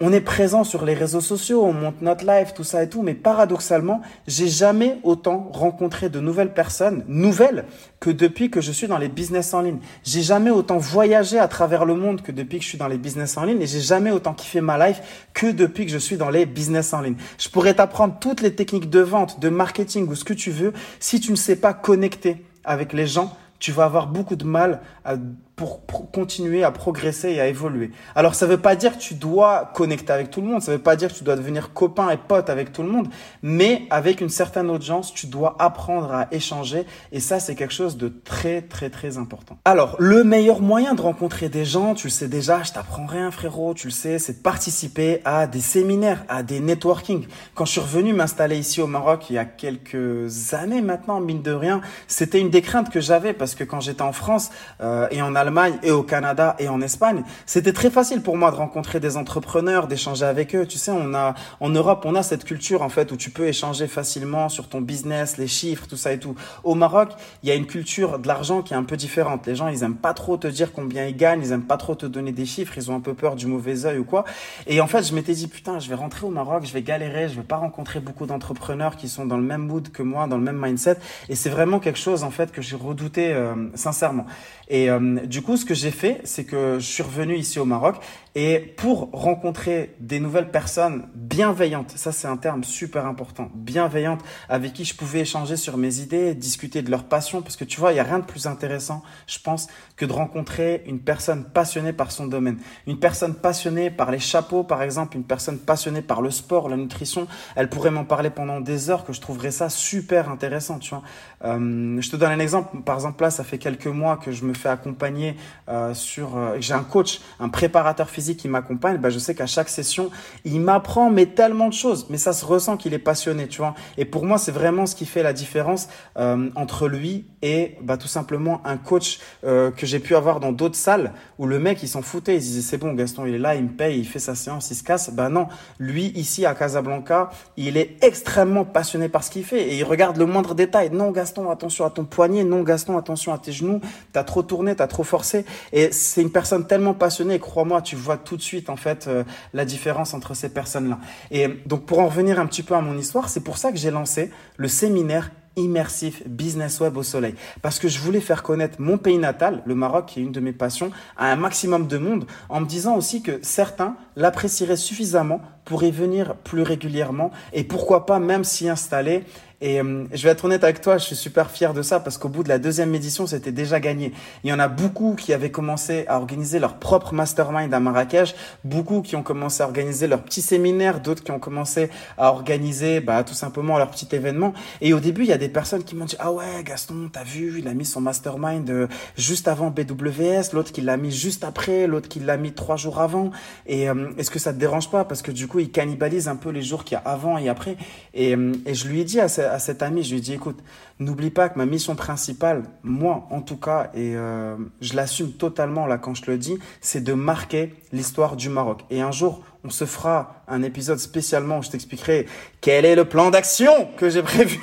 on 0.06 0.12
est 0.12 0.20
présent 0.20 0.64
sur 0.64 0.84
les 0.84 0.92
réseaux 0.92 1.22
sociaux, 1.22 1.64
on 1.64 1.72
monte 1.72 2.02
notre 2.02 2.26
live, 2.26 2.52
tout 2.54 2.62
ça 2.62 2.82
et 2.82 2.90
tout, 2.90 3.00
mais 3.00 3.14
paradoxalement, 3.14 4.02
j'ai 4.26 4.48
jamais 4.48 4.98
autant 5.02 5.48
rencontré 5.50 6.10
de 6.10 6.20
nouvelles 6.20 6.52
personnes, 6.52 7.04
nouvelles, 7.08 7.64
que 8.00 8.10
depuis 8.10 8.50
que 8.50 8.60
je 8.60 8.70
suis 8.70 8.86
dans 8.86 8.98
les 8.98 9.08
business 9.08 9.54
en 9.54 9.62
ligne. 9.62 9.78
J'ai 10.02 10.20
jamais 10.20 10.50
autant 10.50 10.76
voyagé 10.76 11.38
à 11.38 11.48
travers 11.48 11.86
le 11.86 11.94
monde 11.94 12.20
que 12.20 12.32
depuis 12.32 12.58
que 12.58 12.64
je 12.64 12.68
suis 12.68 12.76
dans 12.76 12.86
les 12.86 12.98
business 12.98 13.38
en 13.38 13.44
ligne 13.44 13.62
et 13.62 13.66
j'ai 13.66 13.80
jamais 13.80 14.10
autant 14.10 14.34
kiffé 14.34 14.60
ma 14.60 14.88
life 14.88 15.00
que 15.32 15.50
depuis 15.50 15.86
que 15.86 15.92
je 15.92 15.96
suis 15.96 16.18
dans 16.18 16.28
les 16.28 16.44
business 16.44 16.92
en 16.92 17.00
ligne. 17.00 17.16
Je 17.38 17.48
pourrais 17.48 17.72
t'apprendre 17.72 18.18
toutes 18.20 18.42
les 18.42 18.54
techniques 18.54 18.90
de 18.90 19.00
vente, 19.00 19.40
de 19.40 19.48
marketing 19.48 20.06
ou 20.08 20.14
ce 20.14 20.24
que 20.24 20.34
tu 20.34 20.50
veux. 20.50 20.74
Si 21.00 21.18
tu 21.18 21.30
ne 21.30 21.36
sais 21.36 21.56
pas 21.56 21.72
connecter 21.72 22.44
avec 22.62 22.92
les 22.92 23.06
gens, 23.06 23.34
tu 23.58 23.72
vas 23.72 23.84
avoir 23.84 24.06
beaucoup 24.08 24.36
de 24.36 24.44
mal 24.44 24.80
à 25.04 25.16
pour, 25.56 25.86
continuer 26.10 26.64
à 26.64 26.70
progresser 26.70 27.30
et 27.30 27.40
à 27.40 27.46
évoluer. 27.46 27.92
Alors 28.14 28.34
ça 28.34 28.46
veut 28.46 28.58
pas 28.58 28.74
dire 28.74 28.96
que 28.96 29.02
tu 29.02 29.14
dois 29.14 29.70
connecter 29.74 30.12
avec 30.12 30.30
tout 30.30 30.40
le 30.40 30.48
monde, 30.48 30.62
ça 30.62 30.72
veut 30.72 30.78
pas 30.78 30.96
dire 30.96 31.12
que 31.12 31.18
tu 31.18 31.24
dois 31.24 31.36
devenir 31.36 31.72
copain 31.72 32.10
et 32.10 32.16
pote 32.16 32.50
avec 32.50 32.72
tout 32.72 32.82
le 32.82 32.88
monde, 32.88 33.08
mais 33.42 33.82
avec 33.90 34.20
une 34.20 34.28
certaine 34.28 34.68
audience, 34.68 35.14
tu 35.14 35.26
dois 35.26 35.54
apprendre 35.58 36.12
à 36.12 36.28
échanger 36.32 36.86
et 37.12 37.20
ça 37.20 37.38
c'est 37.38 37.54
quelque 37.54 37.74
chose 37.74 37.96
de 37.96 38.08
très 38.08 38.62
très 38.62 38.90
très 38.90 39.16
important. 39.16 39.58
Alors 39.64 39.96
le 39.98 40.24
meilleur 40.24 40.60
moyen 40.60 40.94
de 40.94 41.00
rencontrer 41.00 41.48
des 41.48 41.64
gens, 41.64 41.94
tu 41.94 42.08
le 42.08 42.12
sais 42.12 42.28
déjà, 42.28 42.62
je 42.62 42.72
t'apprends 42.72 43.06
rien 43.06 43.30
frérot, 43.30 43.74
tu 43.74 43.88
le 43.88 43.92
sais, 43.92 44.18
c'est 44.18 44.38
de 44.38 44.42
participer 44.42 45.20
à 45.24 45.46
des 45.46 45.60
séminaires, 45.60 46.24
à 46.28 46.42
des 46.42 46.58
networking. 46.58 47.26
Quand 47.54 47.64
je 47.64 47.72
suis 47.72 47.80
revenu 47.80 48.12
m'installer 48.12 48.58
ici 48.58 48.80
au 48.80 48.88
Maroc 48.88 49.26
il 49.30 49.34
y 49.34 49.38
a 49.38 49.44
quelques 49.44 50.52
années 50.52 50.82
maintenant, 50.82 51.20
mine 51.20 51.42
de 51.42 51.52
rien, 51.52 51.80
c'était 52.08 52.40
une 52.40 52.50
des 52.50 52.62
craintes 52.62 52.90
que 52.90 53.00
j'avais 53.00 53.34
parce 53.44 53.54
que 53.54 53.64
quand 53.64 53.80
j'étais 53.80 54.00
en 54.00 54.14
France 54.14 54.48
euh, 54.80 55.06
et 55.10 55.20
en 55.20 55.34
Allemagne 55.34 55.74
et 55.82 55.90
au 55.90 56.02
Canada 56.02 56.56
et 56.58 56.68
en 56.68 56.80
Espagne, 56.80 57.24
c'était 57.44 57.74
très 57.74 57.90
facile 57.90 58.22
pour 58.22 58.38
moi 58.38 58.50
de 58.50 58.56
rencontrer 58.56 59.00
des 59.00 59.18
entrepreneurs, 59.18 59.86
d'échanger 59.86 60.24
avec 60.24 60.54
eux. 60.54 60.64
Tu 60.66 60.78
sais, 60.78 60.92
on 60.92 61.12
a 61.12 61.34
en 61.60 61.68
Europe, 61.68 62.04
on 62.06 62.14
a 62.14 62.22
cette 62.22 62.44
culture 62.44 62.80
en 62.80 62.88
fait 62.88 63.12
où 63.12 63.18
tu 63.18 63.28
peux 63.28 63.46
échanger 63.46 63.86
facilement 63.86 64.48
sur 64.48 64.66
ton 64.66 64.80
business, 64.80 65.36
les 65.36 65.46
chiffres, 65.46 65.86
tout 65.86 65.98
ça 65.98 66.14
et 66.14 66.18
tout. 66.18 66.34
Au 66.62 66.74
Maroc, 66.74 67.10
il 67.42 67.50
y 67.50 67.52
a 67.52 67.54
une 67.54 67.66
culture 67.66 68.18
de 68.18 68.26
l'argent 68.26 68.62
qui 68.62 68.72
est 68.72 68.78
un 68.78 68.82
peu 68.82 68.96
différente. 68.96 69.46
Les 69.46 69.56
gens, 69.56 69.68
ils 69.68 69.82
aiment 69.82 69.96
pas 69.96 70.14
trop 70.14 70.38
te 70.38 70.46
dire 70.46 70.72
combien 70.72 71.04
ils 71.04 71.14
gagnent, 71.14 71.42
ils 71.42 71.52
aiment 71.52 71.64
pas 71.66 71.76
trop 71.76 71.94
te 71.94 72.06
donner 72.06 72.32
des 72.32 72.46
chiffres, 72.46 72.78
ils 72.78 72.90
ont 72.90 72.96
un 72.96 73.00
peu 73.00 73.12
peur 73.12 73.36
du 73.36 73.46
mauvais 73.46 73.84
œil 73.84 73.98
ou 73.98 74.04
quoi. 74.04 74.24
Et 74.66 74.80
en 74.80 74.86
fait, 74.86 75.02
je 75.02 75.14
m'étais 75.14 75.34
dit 75.34 75.48
putain, 75.48 75.80
je 75.80 75.90
vais 75.90 75.96
rentrer 75.96 76.24
au 76.24 76.30
Maroc, 76.30 76.64
je 76.64 76.72
vais 76.72 76.80
galérer, 76.80 77.28
je 77.28 77.36
vais 77.36 77.42
pas 77.42 77.58
rencontrer 77.58 78.00
beaucoup 78.00 78.24
d'entrepreneurs 78.24 78.96
qui 78.96 79.10
sont 79.10 79.26
dans 79.26 79.36
le 79.36 79.42
même 79.42 79.66
mood 79.66 79.90
que 79.90 80.02
moi, 80.02 80.26
dans 80.28 80.38
le 80.38 80.44
même 80.44 80.58
mindset. 80.58 80.96
Et 81.28 81.34
c'est 81.34 81.50
vraiment 81.50 81.78
quelque 81.78 81.98
chose 81.98 82.24
en 82.24 82.30
fait 82.30 82.52
que 82.54 82.62
j'ai 82.62 82.76
redouté 82.76 83.33
euh, 83.34 83.70
sincèrement. 83.74 84.26
Et 84.68 84.88
euh, 84.90 85.26
du 85.26 85.42
coup, 85.42 85.56
ce 85.56 85.64
que 85.64 85.74
j'ai 85.74 85.90
fait, 85.90 86.20
c'est 86.24 86.44
que 86.44 86.78
je 86.78 86.86
suis 86.86 87.02
revenu 87.02 87.36
ici 87.36 87.58
au 87.58 87.64
Maroc 87.64 87.96
et 88.34 88.58
pour 88.58 89.10
rencontrer 89.12 89.94
des 90.00 90.20
nouvelles 90.20 90.50
personnes 90.50 91.06
bienveillantes, 91.34 91.90
ça 91.96 92.12
c'est 92.12 92.28
un 92.28 92.36
terme 92.36 92.62
super 92.62 93.06
important, 93.06 93.50
bienveillantes, 93.56 94.20
avec 94.48 94.72
qui 94.72 94.84
je 94.84 94.94
pouvais 94.94 95.18
échanger 95.18 95.56
sur 95.56 95.76
mes 95.76 95.98
idées, 95.98 96.32
discuter 96.32 96.80
de 96.80 96.92
leur 96.92 97.02
passion, 97.02 97.42
parce 97.42 97.56
que 97.56 97.64
tu 97.64 97.80
vois, 97.80 97.92
il 97.92 97.96
y 97.96 97.98
a 97.98 98.04
rien 98.04 98.20
de 98.20 98.24
plus 98.24 98.46
intéressant, 98.46 99.02
je 99.26 99.40
pense, 99.40 99.66
que 99.96 100.04
de 100.04 100.12
rencontrer 100.12 100.84
une 100.86 101.00
personne 101.00 101.42
passionnée 101.42 101.92
par 101.92 102.12
son 102.12 102.28
domaine, 102.28 102.58
une 102.86 103.00
personne 103.00 103.34
passionnée 103.34 103.90
par 103.90 104.12
les 104.12 104.20
chapeaux, 104.20 104.62
par 104.62 104.80
exemple, 104.80 105.16
une 105.16 105.24
personne 105.24 105.58
passionnée 105.58 106.02
par 106.02 106.22
le 106.22 106.30
sport, 106.30 106.68
la 106.68 106.76
nutrition. 106.76 107.26
Elle 107.56 107.68
pourrait 107.68 107.90
m'en 107.90 108.04
parler 108.04 108.30
pendant 108.30 108.60
des 108.60 108.88
heures, 108.88 109.04
que 109.04 109.12
je 109.12 109.20
trouverais 109.20 109.50
ça 109.50 109.68
super 109.68 110.30
intéressant, 110.30 110.78
tu 110.78 110.90
vois. 110.90 111.02
Euh, 111.44 112.00
je 112.00 112.10
te 112.10 112.16
donne 112.16 112.30
un 112.30 112.38
exemple. 112.38 112.80
Par 112.82 112.94
exemple, 112.94 113.20
là, 113.22 113.30
ça 113.30 113.42
fait 113.42 113.58
quelques 113.58 113.88
mois 113.88 114.16
que 114.18 114.30
je 114.30 114.44
me 114.44 114.54
fais 114.54 114.68
accompagner 114.68 115.36
euh, 115.68 115.94
sur. 115.94 116.36
Euh, 116.36 116.56
j'ai 116.60 116.74
un 116.74 116.84
coach, 116.84 117.20
un 117.40 117.48
préparateur 117.48 118.08
physique 118.08 118.38
qui 118.38 118.48
m'accompagne, 118.48 118.98
bah, 118.98 119.10
je 119.10 119.18
sais 119.18 119.34
qu'à 119.34 119.46
chaque 119.46 119.68
session, 119.68 120.10
il 120.44 120.60
m'apprend 120.60 121.10
tellement 121.26 121.68
de 121.68 121.74
choses, 121.74 122.06
mais 122.10 122.18
ça 122.18 122.32
se 122.32 122.44
ressent 122.44 122.76
qu'il 122.76 122.94
est 122.94 122.98
passionné, 122.98 123.48
tu 123.48 123.58
vois. 123.58 123.74
Et 123.98 124.04
pour 124.04 124.24
moi, 124.24 124.38
c'est 124.38 124.52
vraiment 124.52 124.86
ce 124.86 124.94
qui 124.94 125.06
fait 125.06 125.22
la 125.22 125.32
différence 125.32 125.88
euh, 126.18 126.50
entre 126.54 126.88
lui 126.88 127.26
et 127.42 127.76
bah, 127.82 127.96
tout 127.96 128.08
simplement 128.08 128.60
un 128.64 128.76
coach 128.76 129.20
euh, 129.44 129.70
que 129.70 129.86
j'ai 129.86 129.98
pu 129.98 130.16
avoir 130.16 130.40
dans 130.40 130.52
d'autres 130.52 130.76
salles 130.76 131.12
où 131.38 131.46
le 131.46 131.58
mec, 131.58 131.82
il 131.82 131.88
s'en 131.88 132.02
foutait, 132.02 132.36
il 132.36 132.40
disait 132.40 132.62
c'est 132.62 132.78
bon, 132.78 132.92
Gaston, 132.94 133.26
il 133.26 133.34
est 133.34 133.38
là, 133.38 133.54
il 133.54 133.64
me 133.64 133.68
paye, 133.68 133.98
il 133.98 134.06
fait 134.06 134.18
sa 134.18 134.34
séance, 134.34 134.70
il 134.70 134.74
se 134.74 134.82
casse. 134.82 135.10
Bah 135.10 135.28
non, 135.28 135.48
lui 135.78 136.12
ici 136.14 136.46
à 136.46 136.54
Casablanca, 136.54 137.30
il 137.56 137.76
est 137.76 137.96
extrêmement 138.02 138.64
passionné 138.64 139.08
par 139.08 139.24
ce 139.24 139.30
qu'il 139.30 139.44
fait 139.44 139.62
et 139.62 139.76
il 139.76 139.84
regarde 139.84 140.16
le 140.16 140.26
moindre 140.26 140.54
détail. 140.54 140.90
Non, 140.90 141.10
Gaston, 141.10 141.50
attention 141.50 141.84
à 141.84 141.90
ton 141.90 142.04
poignet. 142.04 142.44
Non, 142.44 142.62
Gaston, 142.62 142.96
attention 142.96 143.32
à 143.32 143.38
tes 143.38 143.52
genoux. 143.52 143.80
T'as 144.12 144.24
trop 144.24 144.42
tourné, 144.42 144.74
t'as 144.74 144.86
trop 144.86 145.04
forcé. 145.04 145.44
Et 145.72 145.92
c'est 145.92 146.22
une 146.22 146.30
personne 146.32 146.66
tellement 146.66 146.94
passionnée. 146.94 147.38
Crois-moi, 147.38 147.82
tu 147.82 147.96
vois 147.96 148.16
tout 148.16 148.36
de 148.36 148.42
suite 148.42 148.70
en 148.70 148.76
fait 148.76 149.06
euh, 149.06 149.24
la 149.52 149.64
différence 149.64 150.14
entre 150.14 150.34
ces 150.34 150.48
personnes-là. 150.48 150.98
Et 151.30 151.48
donc 151.66 151.86
pour 151.86 151.98
en 152.00 152.06
revenir 152.06 152.38
un 152.38 152.46
petit 152.46 152.62
peu 152.62 152.74
à 152.74 152.80
mon 152.80 152.96
histoire, 152.96 153.28
c'est 153.28 153.40
pour 153.40 153.58
ça 153.58 153.72
que 153.72 153.78
j'ai 153.78 153.90
lancé 153.90 154.30
le 154.56 154.68
séminaire 154.68 155.30
immersif 155.56 156.26
business 156.26 156.80
web 156.80 156.96
au 156.96 157.02
soleil. 157.02 157.34
Parce 157.62 157.78
que 157.78 157.88
je 157.88 157.98
voulais 157.98 158.20
faire 158.20 158.42
connaître 158.42 158.80
mon 158.80 158.98
pays 158.98 159.18
natal, 159.18 159.62
le 159.66 159.74
Maroc 159.74 160.06
qui 160.06 160.20
est 160.20 160.22
une 160.22 160.32
de 160.32 160.40
mes 160.40 160.52
passions, 160.52 160.90
à 161.16 161.30
un 161.30 161.36
maximum 161.36 161.86
de 161.86 161.98
monde 161.98 162.26
en 162.48 162.60
me 162.60 162.66
disant 162.66 162.96
aussi 162.96 163.22
que 163.22 163.38
certains 163.42 163.96
l'apprécieraient 164.16 164.76
suffisamment 164.76 165.40
pour 165.64 165.84
y 165.84 165.90
venir 165.90 166.34
plus 166.36 166.62
régulièrement 166.62 167.30
et 167.52 167.64
pourquoi 167.64 168.06
pas 168.06 168.18
même 168.18 168.44
s'y 168.44 168.68
installer 168.68 169.24
et 169.64 169.80
euh, 169.80 170.04
je 170.12 170.22
vais 170.24 170.28
être 170.28 170.44
honnête 170.44 170.62
avec 170.62 170.82
toi, 170.82 170.98
je 170.98 171.06
suis 171.06 171.16
super 171.16 171.50
fier 171.50 171.72
de 171.72 171.80
ça 171.80 171.98
parce 171.98 172.18
qu'au 172.18 172.28
bout 172.28 172.42
de 172.42 172.50
la 172.50 172.58
deuxième 172.58 172.94
édition, 172.94 173.26
c'était 173.26 173.50
déjà 173.50 173.80
gagné. 173.80 174.12
Il 174.44 174.50
y 174.50 174.52
en 174.52 174.58
a 174.58 174.68
beaucoup 174.68 175.14
qui 175.14 175.32
avaient 175.32 175.50
commencé 175.50 176.04
à 176.06 176.18
organiser 176.18 176.58
leur 176.58 176.74
propre 176.74 177.14
mastermind 177.14 177.72
à 177.72 177.80
Marrakech, 177.80 178.34
beaucoup 178.64 179.00
qui 179.00 179.16
ont 179.16 179.22
commencé 179.22 179.62
à 179.62 179.66
organiser 179.66 180.06
leur 180.06 180.20
petit 180.20 180.42
séminaire, 180.42 181.00
d'autres 181.00 181.24
qui 181.24 181.30
ont 181.30 181.38
commencé 181.38 181.88
à 182.18 182.28
organiser 182.28 183.00
bah, 183.00 183.24
tout 183.24 183.32
simplement 183.32 183.78
leur 183.78 183.90
petit 183.90 184.06
événement. 184.14 184.52
Et 184.82 184.92
au 184.92 185.00
début, 185.00 185.22
il 185.22 185.28
y 185.28 185.32
a 185.32 185.38
des 185.38 185.48
personnes 185.48 185.82
qui 185.82 185.96
m'ont 185.96 186.04
dit 186.04 186.16
ah 186.18 186.30
ouais 186.30 186.62
Gaston, 186.62 187.08
t'as 187.10 187.24
vu, 187.24 187.60
il 187.60 187.66
a 187.66 187.72
mis 187.72 187.86
son 187.86 188.02
mastermind 188.02 188.68
euh, 188.68 188.86
juste 189.16 189.48
avant 189.48 189.70
BWS, 189.70 190.52
l'autre 190.52 190.72
qui 190.72 190.82
l'a 190.82 190.98
mis 190.98 191.10
juste 191.10 191.42
après, 191.42 191.86
l'autre 191.86 192.10
qui 192.10 192.20
l'a 192.20 192.36
mis 192.36 192.52
trois 192.52 192.76
jours 192.76 193.00
avant. 193.00 193.30
Et 193.66 193.88
euh, 193.88 194.10
est-ce 194.18 194.30
que 194.30 194.38
ça 194.38 194.52
te 194.52 194.58
dérange 194.58 194.90
pas? 194.90 195.06
Parce 195.06 195.22
que 195.22 195.30
du 195.30 195.48
coup, 195.48 195.60
il 195.60 195.70
cannibalise 195.70 196.28
un 196.28 196.36
peu 196.36 196.50
les 196.50 196.60
jours 196.60 196.84
qu'il 196.84 196.96
y 196.96 196.98
a 196.98 197.10
avant 197.10 197.38
et 197.38 197.48
après. 197.48 197.78
Et, 198.12 198.32
et 198.66 198.74
je 198.74 198.88
lui 198.88 199.00
ai 199.00 199.04
dit 199.04 199.20
à 199.54 199.60
cet 199.60 199.82
ami, 199.82 200.02
je 200.02 200.14
lui 200.14 200.20
dit, 200.20 200.34
écoute, 200.34 200.58
n'oublie 200.98 201.30
pas 201.30 201.48
que 201.48 201.56
ma 201.56 201.64
mission 201.64 201.94
principale, 201.94 202.64
moi 202.82 203.28
en 203.30 203.40
tout 203.40 203.56
cas, 203.56 203.90
et 203.94 204.16
euh, 204.16 204.56
je 204.80 204.94
l'assume 204.94 205.30
totalement 205.30 205.86
là 205.86 205.96
quand 205.96 206.12
je 206.14 206.28
le 206.28 206.38
dis, 206.38 206.58
c'est 206.80 207.04
de 207.04 207.12
marquer 207.12 207.72
l'histoire 207.92 208.34
du 208.34 208.48
Maroc. 208.48 208.80
Et 208.90 209.00
un 209.00 209.12
jour, 209.12 209.42
on 209.62 209.70
se 209.70 209.84
fera 209.84 210.42
un 210.48 210.64
épisode 210.64 210.98
spécialement 210.98 211.58
où 211.58 211.62
je 211.62 211.70
t'expliquerai 211.70 212.26
quel 212.60 212.84
est 212.84 212.96
le 212.96 213.04
plan 213.04 213.30
d'action 213.30 213.88
que 213.96 214.10
j'ai 214.10 214.22
prévu 214.22 214.60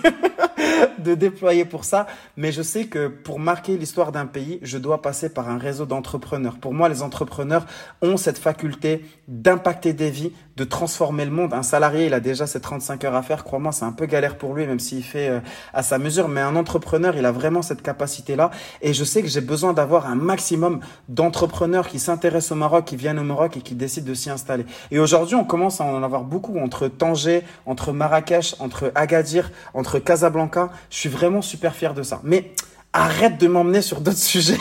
de 1.01 1.15
déployer 1.15 1.65
pour 1.65 1.85
ça. 1.85 2.07
Mais 2.37 2.51
je 2.51 2.61
sais 2.61 2.85
que 2.85 3.07
pour 3.07 3.39
marquer 3.39 3.77
l'histoire 3.77 4.11
d'un 4.11 4.25
pays, 4.25 4.59
je 4.61 4.77
dois 4.77 5.01
passer 5.01 5.29
par 5.29 5.49
un 5.49 5.57
réseau 5.57 5.85
d'entrepreneurs. 5.85 6.57
Pour 6.57 6.73
moi, 6.73 6.89
les 6.89 7.01
entrepreneurs 7.01 7.65
ont 8.01 8.17
cette 8.17 8.37
faculté 8.37 9.05
d'impacter 9.27 9.93
des 9.93 10.09
vies, 10.09 10.31
de 10.57 10.63
transformer 10.63 11.25
le 11.25 11.31
monde. 11.31 11.53
Un 11.53 11.63
salarié, 11.63 12.05
il 12.07 12.13
a 12.13 12.19
déjà 12.19 12.45
ses 12.45 12.59
35 12.59 13.03
heures 13.05 13.15
à 13.15 13.23
faire. 13.23 13.43
Crois-moi, 13.43 13.71
c'est 13.71 13.85
un 13.85 13.91
peu 13.91 14.05
galère 14.05 14.37
pour 14.37 14.53
lui, 14.53 14.67
même 14.67 14.79
s'il 14.79 15.03
fait 15.03 15.29
euh, 15.29 15.39
à 15.73 15.83
sa 15.83 15.97
mesure. 15.97 16.27
Mais 16.27 16.41
un 16.41 16.55
entrepreneur, 16.55 17.15
il 17.15 17.25
a 17.25 17.31
vraiment 17.31 17.61
cette 17.61 17.81
capacité-là. 17.81 18.51
Et 18.81 18.93
je 18.93 19.03
sais 19.03 19.21
que 19.21 19.27
j'ai 19.27 19.41
besoin 19.41 19.73
d'avoir 19.73 20.07
un 20.07 20.15
maximum 20.15 20.81
d'entrepreneurs 21.09 21.87
qui 21.87 21.99
s'intéressent 21.99 22.51
au 22.51 22.55
Maroc, 22.55 22.85
qui 22.85 22.95
viennent 22.95 23.19
au 23.19 23.23
Maroc 23.23 23.57
et 23.57 23.61
qui 23.61 23.75
décident 23.75 24.07
de 24.07 24.13
s'y 24.13 24.29
installer. 24.29 24.65
Et 24.91 24.99
aujourd'hui, 24.99 25.35
on 25.35 25.45
commence 25.45 25.81
à 25.81 25.85
en 25.85 26.03
avoir 26.03 26.23
beaucoup 26.23 26.57
entre 26.59 26.87
Tanger, 26.87 27.43
entre 27.65 27.93
Marrakech, 27.93 28.55
entre 28.59 28.91
Agadir, 28.95 29.51
entre 29.73 29.99
Casablanca. 29.99 30.71
Je 30.91 30.97
suis 30.97 31.09
vraiment 31.09 31.41
super 31.41 31.73
fier 31.73 31.95
de 31.95 32.03
ça. 32.03 32.21
Mais 32.23 32.51
arrête 32.93 33.39
de 33.39 33.47
m'emmener 33.47 33.81
sur 33.81 34.01
d'autres 34.01 34.17
sujets. 34.19 34.59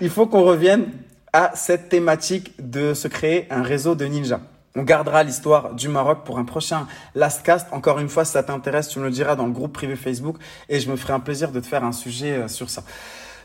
Il 0.00 0.10
faut 0.10 0.26
qu'on 0.26 0.42
revienne 0.42 0.90
à 1.32 1.52
cette 1.54 1.88
thématique 1.88 2.54
de 2.58 2.94
se 2.94 3.06
créer 3.06 3.46
un 3.50 3.62
réseau 3.62 3.94
de 3.94 4.04
ninjas. 4.04 4.40
On 4.74 4.82
gardera 4.82 5.22
l'histoire 5.22 5.74
du 5.74 5.88
Maroc 5.88 6.20
pour 6.24 6.38
un 6.38 6.44
prochain 6.44 6.86
Last 7.14 7.42
Cast. 7.42 7.68
Encore 7.72 7.98
une 7.98 8.08
fois, 8.08 8.24
si 8.24 8.32
ça 8.32 8.42
t'intéresse, 8.42 8.88
tu 8.88 8.98
me 8.98 9.04
le 9.04 9.10
diras 9.10 9.36
dans 9.36 9.46
le 9.46 9.52
groupe 9.52 9.72
privé 9.74 9.96
Facebook 9.96 10.36
et 10.70 10.80
je 10.80 10.90
me 10.90 10.96
ferai 10.96 11.12
un 11.12 11.20
plaisir 11.20 11.52
de 11.52 11.60
te 11.60 11.66
faire 11.66 11.84
un 11.84 11.92
sujet 11.92 12.32
euh, 12.32 12.48
sur 12.48 12.70
ça. 12.70 12.82